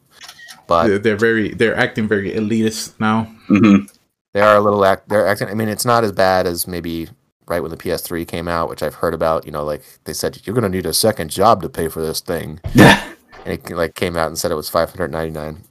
[0.67, 3.25] But they're, they're very they're acting very elitist now.
[3.47, 3.85] hmm
[4.33, 5.07] they are a little act.
[5.07, 5.47] They're acting.
[5.47, 7.07] I mean, it's not as bad as maybe
[7.47, 9.45] right when the PS3 came out, which I've heard about.
[9.45, 12.01] You know, like they said, you're going to need a second job to pay for
[12.01, 13.01] this thing, Yeah.
[13.45, 15.63] and it like came out and said it was 599.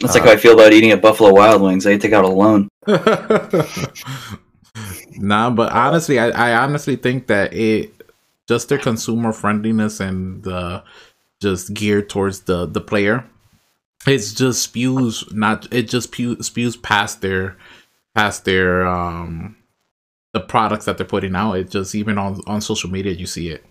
[0.00, 1.86] That's like how I feel about eating at Buffalo Wild Wings.
[1.86, 2.68] I take out a loan.
[5.16, 7.92] nah, but honestly, I, I honestly think that it
[8.48, 10.82] just their consumer friendliness and the
[11.42, 13.26] just geared towards the the player.
[14.06, 17.56] It's just spews not it just spew, spews past their
[18.14, 19.56] past their um
[20.32, 21.54] the products that they're putting out.
[21.54, 23.64] It just even on on social media you see it.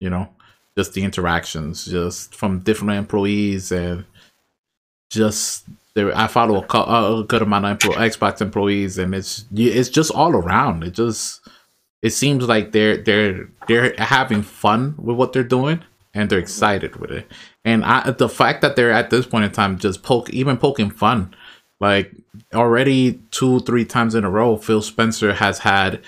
[0.00, 0.30] You know,
[0.78, 4.06] just the interactions, just from different employees and
[5.10, 6.16] just there.
[6.16, 10.84] I follow a, a good amount of Xbox employees, and it's it's just all around.
[10.84, 11.46] It just
[12.02, 15.84] it seems like they're they're they're having fun with what they're doing,
[16.14, 17.30] and they're excited with it.
[17.64, 20.90] And I, the fact that they're at this point in time just poke even poking
[20.90, 21.34] fun,
[21.80, 22.12] like
[22.54, 26.02] already two three times in a row, Phil Spencer has had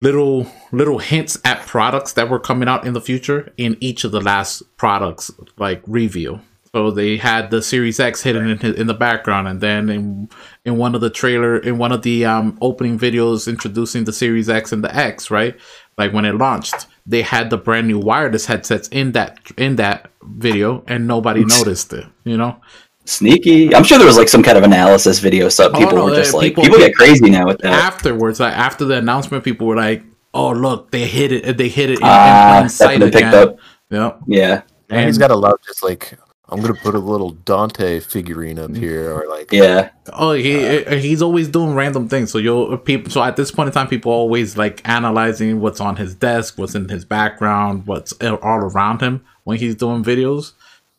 [0.00, 4.12] little little hints at products that were coming out in the future in each of
[4.12, 6.40] the last products like review.
[6.74, 10.28] So they had the Series X hidden in, in the background, and then in
[10.64, 14.48] in one of the trailer in one of the um, opening videos introducing the Series
[14.48, 15.58] X and the X, right?
[15.96, 20.10] Like when it launched, they had the brand new wireless headsets in that in that
[20.22, 22.04] video, and nobody noticed it.
[22.24, 22.60] You know,
[23.06, 23.74] Sneaky.
[23.74, 25.48] I'm sure there was like some kind of analysis video.
[25.48, 27.72] So Oh, people no, were just uh, like, people- people, get crazy now with that.
[27.72, 30.02] afterwards, like after the announcement, people were like,
[30.34, 31.56] "Oh, look, they hit it!
[31.56, 33.56] They hit it in, Ah, in plain that's sight what they again." picked up.
[33.90, 34.20] Yep.
[34.26, 36.18] Yeah, And he's got to love just like
[36.50, 39.90] I'm gonna put a little Dante figurine up here, or like yeah.
[40.14, 42.30] Oh, he he's always doing random things.
[42.30, 43.10] So you'll people.
[43.10, 46.74] So at this point in time, people always like analyzing what's on his desk, what's
[46.74, 50.52] in his background, what's all around him when he's doing videos,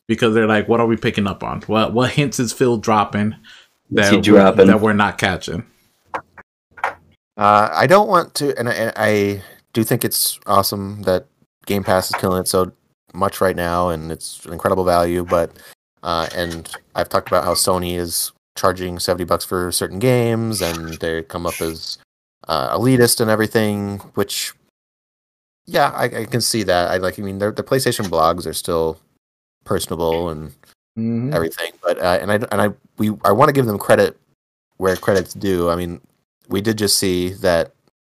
[0.08, 1.62] because they're like, "What are we picking up on?
[1.62, 3.36] What what hints is Phil dropping
[3.90, 4.68] that he dropping?
[4.68, 5.66] that we're not catching?"
[7.38, 9.42] Uh, I don't want to, and I, and I
[9.74, 11.26] do think it's awesome that
[11.66, 12.72] Game Pass is killing it so
[13.20, 15.24] much right now, and it's incredible value.
[15.24, 15.52] But
[16.04, 21.00] uh, and I've talked about how Sony is charging seventy bucks for certain games, and
[21.00, 21.98] they come up as
[22.48, 24.00] uh, elitist and everything.
[24.16, 24.54] Which,
[25.68, 26.90] yeah, I, I can see that.
[26.90, 27.20] I like.
[27.20, 29.00] I mean, their the PlayStation blogs are still
[29.66, 30.54] personable and
[31.00, 31.34] Mm-hmm.
[31.34, 31.72] everything.
[31.82, 34.18] But uh, and I and I we I want to give them credit
[34.78, 35.70] where credit's due.
[35.70, 36.02] I mean,
[36.50, 37.72] we did just see that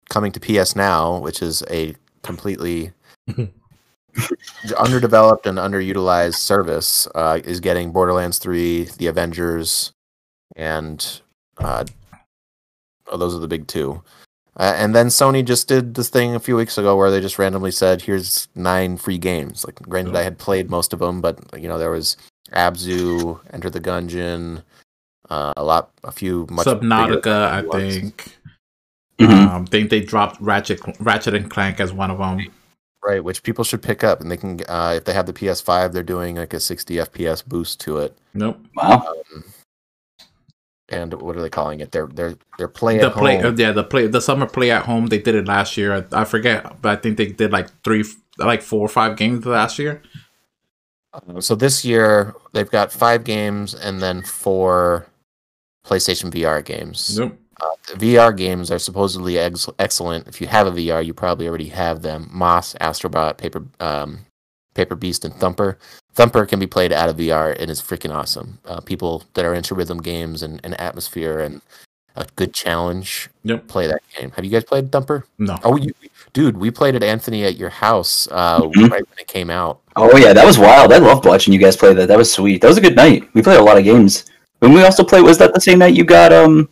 [0.09, 2.93] coming to PS Now, which is a completely
[4.79, 9.93] underdeveloped and underutilized service, uh, is getting Borderlands Three, The Avengers,
[10.55, 11.21] and
[11.59, 11.85] uh,
[13.09, 14.03] oh, those are the big two.
[14.59, 17.39] Uh, and then Sony just did this thing a few weeks ago where they just
[17.39, 21.39] randomly said, "Here's nine free games." Like, granted, I had played most of them, but
[21.61, 22.17] you know there was
[22.53, 24.63] Abzu, Enter the Gungeon,
[25.29, 27.95] uh, a lot, a few much bigger Subnautica, I ones.
[27.95, 28.39] think.
[29.19, 29.49] Mhm.
[29.49, 32.41] Um, think they dropped Ratchet Ratchet and Clank as one of them.
[33.07, 33.23] Right?
[33.23, 36.03] Which people should pick up, and they can, uh, if they have the PS5, they're
[36.03, 38.17] doing like a 60 FPS boost to it.
[38.35, 38.59] Nope.
[38.75, 39.15] Wow.
[39.35, 39.45] Um,
[40.89, 41.91] and what are they calling it?
[41.91, 43.55] They're they're they're play the at play, home.
[43.55, 45.07] uh, yeah, the play, the summer play at home.
[45.07, 46.07] They did it last year.
[46.13, 48.05] I, I forget, but I think they did like three,
[48.39, 50.01] like four or five games last year.
[51.13, 55.07] Uh, so this year they've got five games and then four
[55.85, 57.19] PlayStation VR games.
[57.19, 57.37] Nope.
[57.61, 60.29] Uh, VR games are supposedly ex- excellent.
[60.29, 62.29] If you have a VR, you probably already have them.
[62.33, 64.19] Moss, Astrobot, Paper, um,
[64.75, 65.79] Paper Beast, and Thumper.
[66.15, 68.59] Thumper can be played out of VR and is freaking awesome.
[68.67, 71.63] Uh, people that are into rhythm games and, and atmosphere and
[72.19, 73.69] a good challenge Yep.
[73.69, 74.31] play that game.
[74.33, 75.27] Have you guys played Thumper?
[75.39, 75.59] No.
[75.65, 75.93] Oh, you,
[76.33, 78.91] dude, we played it, Anthony, at your house uh, Mhm.
[78.91, 79.81] right when it came out.
[79.97, 80.93] Oh yeah, that was wild.
[80.93, 82.09] I loved watching you guys play that.
[82.09, 82.61] That was sweet.
[82.63, 83.29] That was a good night.
[83.35, 84.25] We played a lot of games.
[84.63, 86.33] And we also played, was that the same night you got?
[86.33, 86.69] Um,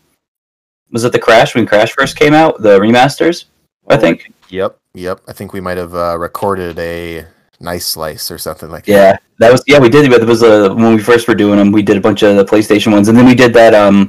[0.95, 2.62] was it the Crash when Crash first came out?
[2.62, 3.45] The remasters,
[3.88, 4.32] I think.
[4.49, 5.20] Yep, yep.
[5.28, 7.26] I think we might have uh, recorded a
[7.61, 8.92] nice slice or something like that.
[8.92, 10.09] Yeah, That was yeah, we did.
[10.11, 11.72] But it was uh, when we first were doing them.
[11.72, 14.09] We did a bunch of the PlayStation ones, and then we did that um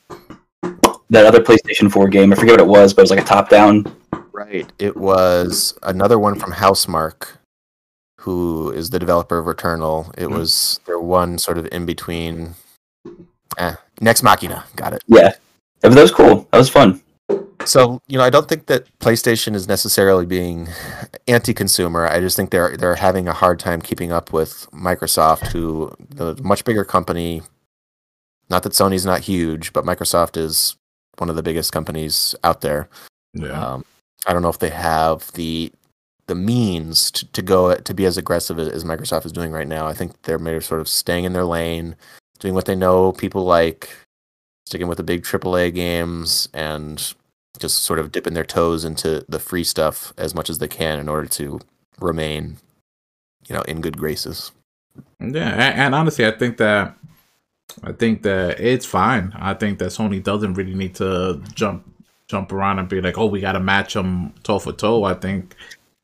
[1.10, 2.32] that other PlayStation Four game.
[2.32, 3.86] I forget what it was, but it was like a top down.
[4.32, 4.72] Right.
[4.80, 7.38] It was another one from Housemarque,
[8.20, 10.14] who is the developer of Returnal.
[10.18, 10.38] It Mhm.
[10.38, 12.56] was their one sort of in between.
[13.58, 14.66] Eh, Nex Machina.
[14.76, 15.04] Got it.
[15.08, 15.32] Yeah,
[15.90, 16.48] that was, that was cool.
[16.52, 17.02] That was fun.
[17.66, 20.68] So you know, I don't think that PlayStation is necessarily being
[21.28, 22.08] anti-consumer.
[22.08, 26.36] I just think they're they're having a hard time keeping up with Microsoft, who the
[26.44, 27.42] much bigger company.
[28.50, 30.76] Not that Sony's not huge, but Microsoft is
[31.18, 32.90] one of the biggest companies out there.
[33.34, 33.74] Yeah.
[33.74, 33.86] Um,
[34.28, 35.72] I don't know if they have the
[36.28, 39.88] the means to, to go to be as aggressive as Microsoft is doing right now.
[39.88, 41.96] I think they're maybe sort of staying in their lane,
[42.40, 43.90] doing what they know people like,
[44.66, 47.14] sticking with the big AAA games, and
[47.60, 51.00] just sort of dipping their toes into the free stuff as much as they can
[51.00, 51.60] in order to
[52.00, 52.58] remain,
[53.48, 54.52] you know, in good graces.
[55.20, 56.96] Yeah, and, and honestly, I think that
[57.84, 59.34] I think that it's fine.
[59.36, 61.86] I think that Sony doesn't really need to jump
[62.28, 65.14] jump around and be like, "Oh, we got to match them toe for toe." I
[65.14, 65.56] think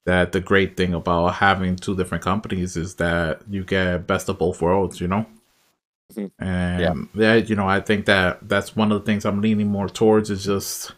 [0.06, 4.38] that the great thing about having two different companies is that you get best of
[4.38, 5.00] both worlds.
[5.00, 5.26] You know.
[6.16, 6.32] Mhm.
[6.40, 7.36] And yeah.
[7.36, 10.46] you know, I think that that's one of the things I'm leaning more towards is
[10.46, 10.94] just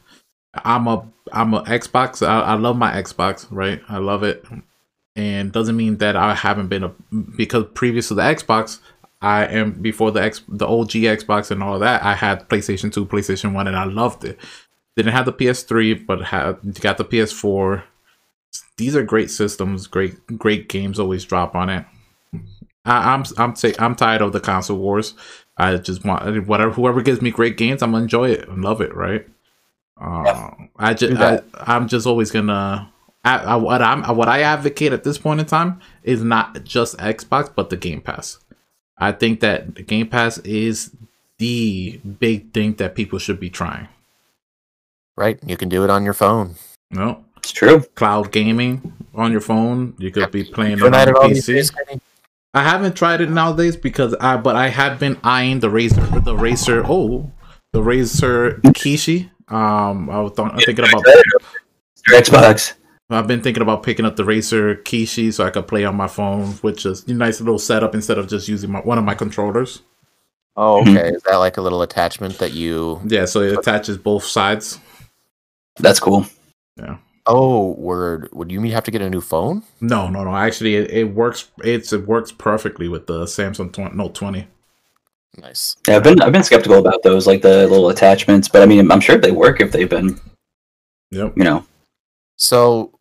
[0.53, 2.25] I'm a I'm a Xbox.
[2.25, 3.81] I, I love my Xbox, right?
[3.89, 4.45] I love it,
[5.15, 6.93] and doesn't mean that I haven't been a
[7.35, 8.79] because previous to the Xbox,
[9.21, 12.03] I am before the X the OG Xbox and all that.
[12.03, 14.37] I had PlayStation Two, PlayStation One, and I loved it.
[14.95, 17.83] Didn't have the PS3, but had got the PS4.
[18.77, 19.87] These are great systems.
[19.87, 21.85] Great great games always drop on it.
[22.85, 25.13] I, I'm I'm say I'm tired of the console wars.
[25.57, 28.81] I just want whatever whoever gives me great games, I'm gonna enjoy it and love
[28.81, 28.93] it.
[28.95, 29.27] Right.
[29.99, 32.89] Uh, I just I, I'm just always gonna.
[33.25, 36.97] I, I, what I'm what I advocate at this point in time is not just
[36.97, 38.39] Xbox, but the Game Pass.
[38.97, 40.91] I think that the Game Pass is
[41.37, 43.87] the big thing that people should be trying.
[45.15, 45.39] Right?
[45.45, 46.55] You can do it on your phone.
[46.91, 47.81] No, It's true.
[47.95, 49.95] cloud gaming on your phone.
[49.97, 51.71] You could be playing it on that at PC.
[52.53, 52.65] Days, Kenny?
[52.65, 56.33] I haven't tried it nowadays because I, but I have been eyeing the Razer, the
[56.35, 56.85] Razer.
[56.87, 57.31] Oh,
[57.71, 59.29] the Razer Kishi.
[59.51, 61.03] Um, I was th- thinking about.
[62.07, 62.73] Your Xbox.
[63.09, 66.07] I've been thinking about picking up the Razer Kishi so I could play on my
[66.07, 69.13] phone, which is a nice little setup instead of just using my, one of my
[69.13, 69.81] controllers.
[70.55, 70.97] Oh, Mhm.
[70.97, 71.09] okay.
[71.15, 73.01] Is that like a little attachment that you?
[73.05, 74.79] Yeah, so it attaches both sides.
[75.79, 76.25] That's cool.
[77.25, 78.29] Oh, word.
[78.33, 79.63] Would you have to get a new phone?
[79.79, 80.35] No, no, no.
[80.35, 81.49] Actually, it, it works.
[81.63, 84.45] It's it works perfectly with the Samsung 20, Note 20.
[85.37, 85.77] Nice.
[85.87, 88.91] Yeah, I've been I've been skeptical about those, like the little attachments, but I mean,
[88.91, 90.19] I'm sure they work if they've been,
[91.11, 91.33] Yep.
[91.37, 91.65] you know.
[92.35, 92.91] So,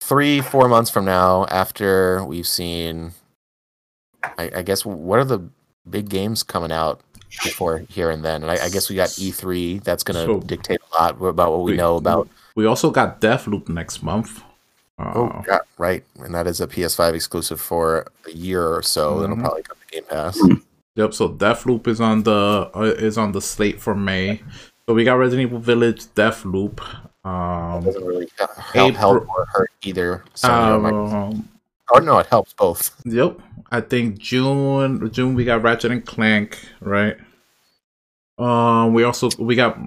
[0.00, 3.12] three, four months from now, after we've seen,
[4.24, 5.48] I, I guess, what are the
[5.88, 7.02] big games coming out
[7.44, 8.42] before here and then?
[8.42, 9.84] And I, I guess we got E3.
[9.84, 12.26] That's going to So- dictate a lot about what we We- know about.
[12.26, 12.32] We
[12.64, 14.40] also got Deathloop next month.
[14.98, 16.02] Uh, Oh, yeah, right.
[16.20, 19.20] And that is a PS5 exclusive for a year or so.
[19.20, 19.40] That'll Mhm.
[19.40, 20.40] probably come to Game Pass.
[20.94, 21.12] Yep.
[21.12, 24.40] So Deathloop is on the uh, is on the slate for May.
[24.88, 26.80] So we got Resident Evil Village, Deathloop.
[27.26, 28.28] Um, doesn't really
[28.72, 30.24] help, help or hurt either.
[30.34, 31.32] Sony or Microsoft.
[31.34, 31.48] um,
[31.94, 32.96] Oh, no, it helps both.
[33.04, 33.38] Yep.
[33.70, 37.16] I think June June we got Ratchet and Clank, right?
[38.38, 39.78] Um we also we got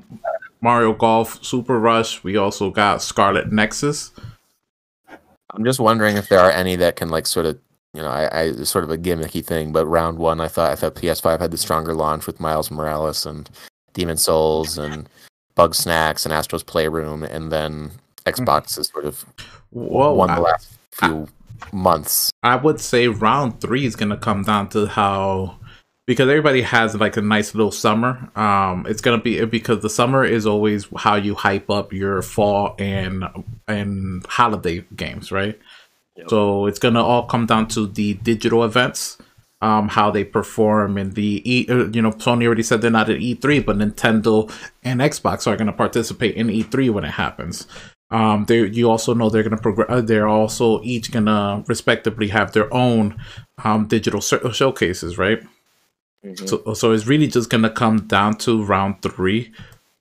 [0.62, 2.24] Mario Golf Super Rush.
[2.24, 4.12] We also got Scarlet Nexus.
[5.52, 7.60] I'm just wondering if there are any that can like sort of
[7.94, 10.72] you know, I, I it's sort of a gimmicky thing, but round one I thought
[10.72, 13.50] I thought PS5 had the stronger launch with Miles Morales and
[13.94, 15.10] Demon's Souls and
[15.56, 18.30] Bugsnax and Astro's Playroom, and then hmm.
[18.30, 19.26] Xbox is sort of
[19.72, 21.28] Well, won the I, last few
[21.74, 22.30] months.
[22.44, 25.59] I would say round three is gonna come down to how
[26.10, 28.32] because everybody has like a nice little summer.
[28.36, 32.74] Um, it's gonna be because the summer is always how you hype up your fall
[32.80, 33.26] and
[33.68, 35.60] and holiday games, right?
[36.16, 36.30] Yep.
[36.32, 39.20] So it's gonna all come down to the digital events,
[39.62, 41.68] um, how they perform in the E.
[41.70, 44.52] uh, You know, Sony already said they're not at E3, but Nintendo
[44.84, 47.68] and Xbox are gonna participate in E3 when it happens.
[48.10, 50.06] Um, they you also know they're gonna progress.
[50.06, 53.22] They're also each gonna respectively have their own
[53.64, 55.44] um digital sh- showcases, right?
[56.26, 56.46] Mm-hmm.
[56.48, 59.52] So, so it's really just gonna come down to round three.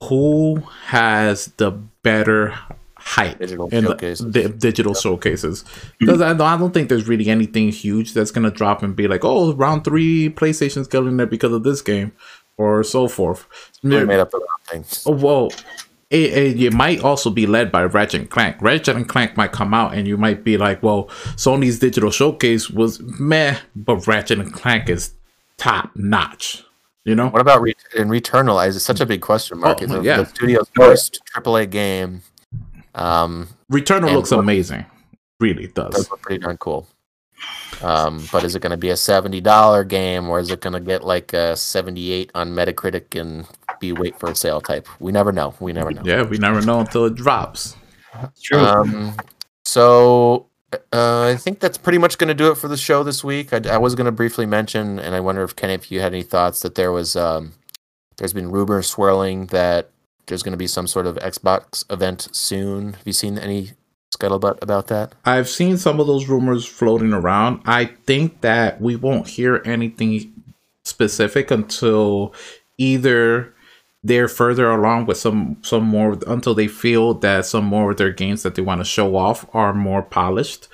[0.05, 2.53] Who has the better
[2.95, 4.31] hype Digital in the showcases.
[4.33, 5.65] di- digital showcases?
[5.99, 9.07] Because I, don't- I don't think there's really anything huge that's gonna drop and be
[9.07, 12.11] like, oh, round three, PlayStation's killing there because of this game,
[12.57, 13.45] or so forth.
[13.83, 14.85] They made up the wrong thing.
[15.05, 15.51] Oh, well,
[16.09, 18.61] it, it, it might also be led by Ratchet and Clank.
[18.61, 21.05] Ratchet and Clank might come out, and you might be like, "Well,
[21.35, 25.13] Sony's digital showcase was meh, but Ratchet and Clank is
[25.59, 26.63] top notch."
[27.05, 28.65] You know, What about Re- and Returnal?
[28.67, 29.79] Is such a big question mark.
[29.81, 30.17] Oh, it's a- yeah.
[30.17, 32.21] the studio's first AAA game.
[32.95, 34.85] Um, Returnal looks what- amazing.
[35.39, 35.93] Really it does.
[35.95, 36.87] does look pretty darn cool.
[37.81, 40.73] Um, but is it going to be a seventy dollar game, or is it going
[40.73, 43.47] to get like a seventy eight on Metacritic and
[43.79, 44.85] be wait for a sale type?
[44.99, 45.53] We never know.
[45.61, 46.01] We never know.
[46.03, 47.77] Yeah, we never know until it drops.
[48.21, 48.59] It's true.
[48.59, 49.15] Um,
[49.63, 53.23] so uh, I think that's pretty much going to do it for the show this
[53.23, 53.53] week.
[53.53, 56.13] I, I was going to briefly mention, and I wonder if Kenny, if you had
[56.13, 57.53] any thoughts that there was, um,
[58.17, 59.89] there's been rumors swirling that
[60.27, 62.93] there's going to be some sort of Xbox event soon.
[62.93, 63.71] Have you seen any
[64.15, 65.13] scuttlebutt about that?
[65.25, 67.61] I've seen some of those rumors floating around.
[67.65, 70.33] I think that we won't hear anything
[70.83, 72.33] specific until
[72.77, 73.53] either
[74.03, 78.11] they're further along with some some more until they feel that some more of their
[78.11, 80.67] games that they want to show off are more polished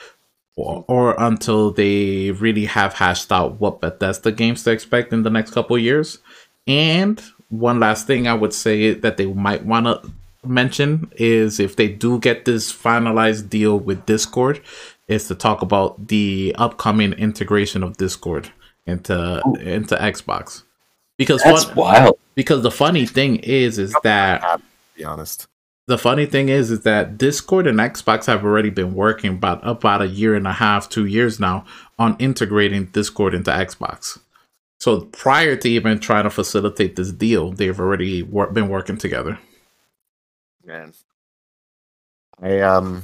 [0.56, 5.30] or, or until they really have hashed out what Bethesda games to expect in the
[5.30, 6.20] next couple of years.
[6.68, 10.12] And one last thing I would say that they might want to
[10.48, 14.62] mention is if they do get this finalized deal with Discord,
[15.08, 18.52] is to talk about the upcoming integration of Discord
[18.86, 19.56] into oh.
[19.56, 20.64] into Xbox.
[21.18, 22.20] Because That's fun, wild.
[22.36, 24.62] because the funny thing is is that To
[24.98, 25.48] be honest.
[25.88, 30.02] the funny thing is is that Discord and Xbox have already been working about about
[30.02, 31.64] a year and a half, two years now
[31.98, 34.20] on integrating Discord into Xbox.
[34.82, 39.40] So prior to even trying to facilitate this deal, they've already wor- been working together.
[40.66, 40.94] Man.
[42.42, 43.04] I um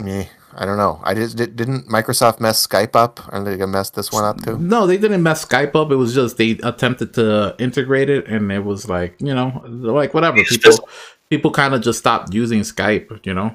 [0.00, 1.00] me, I don't know.
[1.04, 3.20] I just did, didn't Microsoft mess Skype up?
[3.32, 4.58] Are they gonna mess this one up too?
[4.58, 5.90] No, they didn't mess Skype up.
[5.90, 10.14] It was just they attempted to integrate it, and it was like you know, like
[10.14, 10.38] whatever.
[10.38, 10.82] It's People just-
[11.30, 13.24] people kind of just stopped using Skype.
[13.24, 13.54] You know,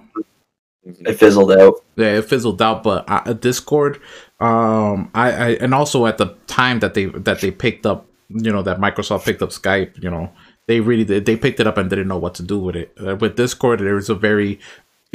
[0.84, 1.76] It fizzled out.
[1.96, 2.84] yeah, it fizzled out.
[2.84, 4.00] But uh, Discord,
[4.40, 8.52] um, I, I and also at the time that they that they picked up, you
[8.52, 10.32] know, that Microsoft picked up Skype, you know,
[10.68, 12.94] they really did, they picked it up and didn't know what to do with it.
[13.06, 14.60] Uh, with Discord, there was a very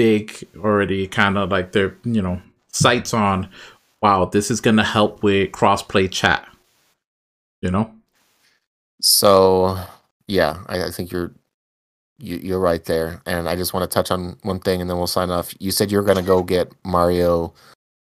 [0.01, 2.41] big already kind of like their you know
[2.73, 3.51] sights on.
[4.01, 6.49] Wow, this is gonna help with crossplay chat.
[7.61, 7.93] You know.
[9.03, 9.79] So
[10.27, 11.33] yeah, I, I think you're
[12.19, 13.21] you, you're right there.
[13.27, 15.53] And I just want to touch on one thing, and then we'll sign off.
[15.59, 17.53] You said you were gonna go get Mario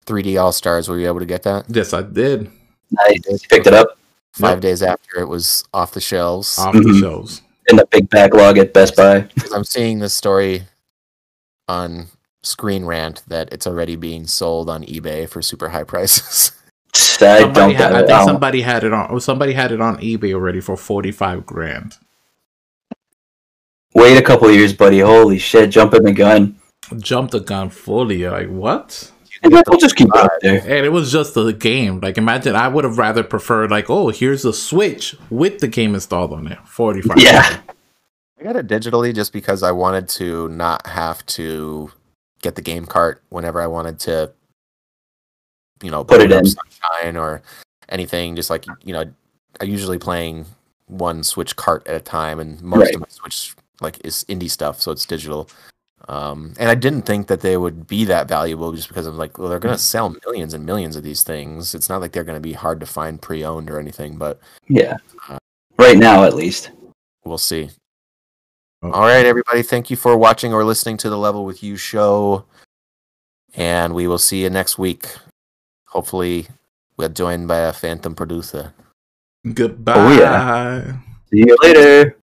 [0.07, 0.89] 3D All Stars.
[0.89, 1.67] Were you able to get that?
[1.69, 2.51] Yes, I did.
[2.99, 3.97] i You picked it up
[4.33, 6.59] Five days after it was off the shelves.
[6.59, 7.01] Off the Mhm.
[7.01, 7.43] shows.
[7.69, 10.63] in the big backlog at Best buy I'm seeing this story
[11.69, 12.09] on
[12.43, 16.53] Screen Rant that it's already being sold on eBay for super high prices.
[16.95, 18.25] I Somebody don't had, I think it.
[18.25, 19.09] somebody had it on.
[19.11, 21.97] oh, Somebody had it on eBay already for forty five grand.
[23.95, 25.01] Wait a couple years, buddy.
[25.01, 26.57] Holy shit, jumping the gun.
[26.99, 28.27] Jumped the gun fully.
[28.29, 29.13] Like what?
[29.45, 30.61] We'll just keep it there.
[30.61, 32.01] And it was just a game.
[32.01, 35.95] Like imagine, I would have rather preferred like, oh, here's a Switch with the game
[35.95, 36.59] installed on it.
[36.67, 37.19] Forty five.
[37.19, 37.61] Yeah.
[38.39, 41.91] I got it digitally just because I wanted to not have to
[42.43, 44.33] get the game cart whenever I wanted to,
[45.83, 46.47] you know, Put it up in.
[46.47, 47.43] Sunshine or
[47.89, 48.37] anything.
[48.37, 49.05] Just like you know,
[49.61, 50.45] I usually playing
[50.87, 52.95] one Switch cart at a time, and most Right.
[52.95, 55.49] of my Switch like is indie stuff, so it's digital.
[56.09, 59.39] Um, and I didn't think that they would be that valuable just because I'm like,
[59.39, 61.75] well, they're gonna sell millions and millions of these things.
[61.75, 64.99] It's not like they're gonna be hard to find pre-owned or anything, but Yeah.
[65.79, 66.71] Right now, at least.
[67.25, 67.71] We'll see.
[68.83, 68.91] Oh.
[68.93, 69.63] All right, everybody.
[69.63, 72.45] Thank you for watching or listening to the Level with You show.
[73.55, 75.09] And we will see you next week.
[75.87, 76.49] Hopefully,
[76.97, 78.75] we're joined by a phantom producer.
[79.55, 79.95] Goodbye.
[79.97, 80.93] Oh, yeah.
[81.31, 82.15] See you later.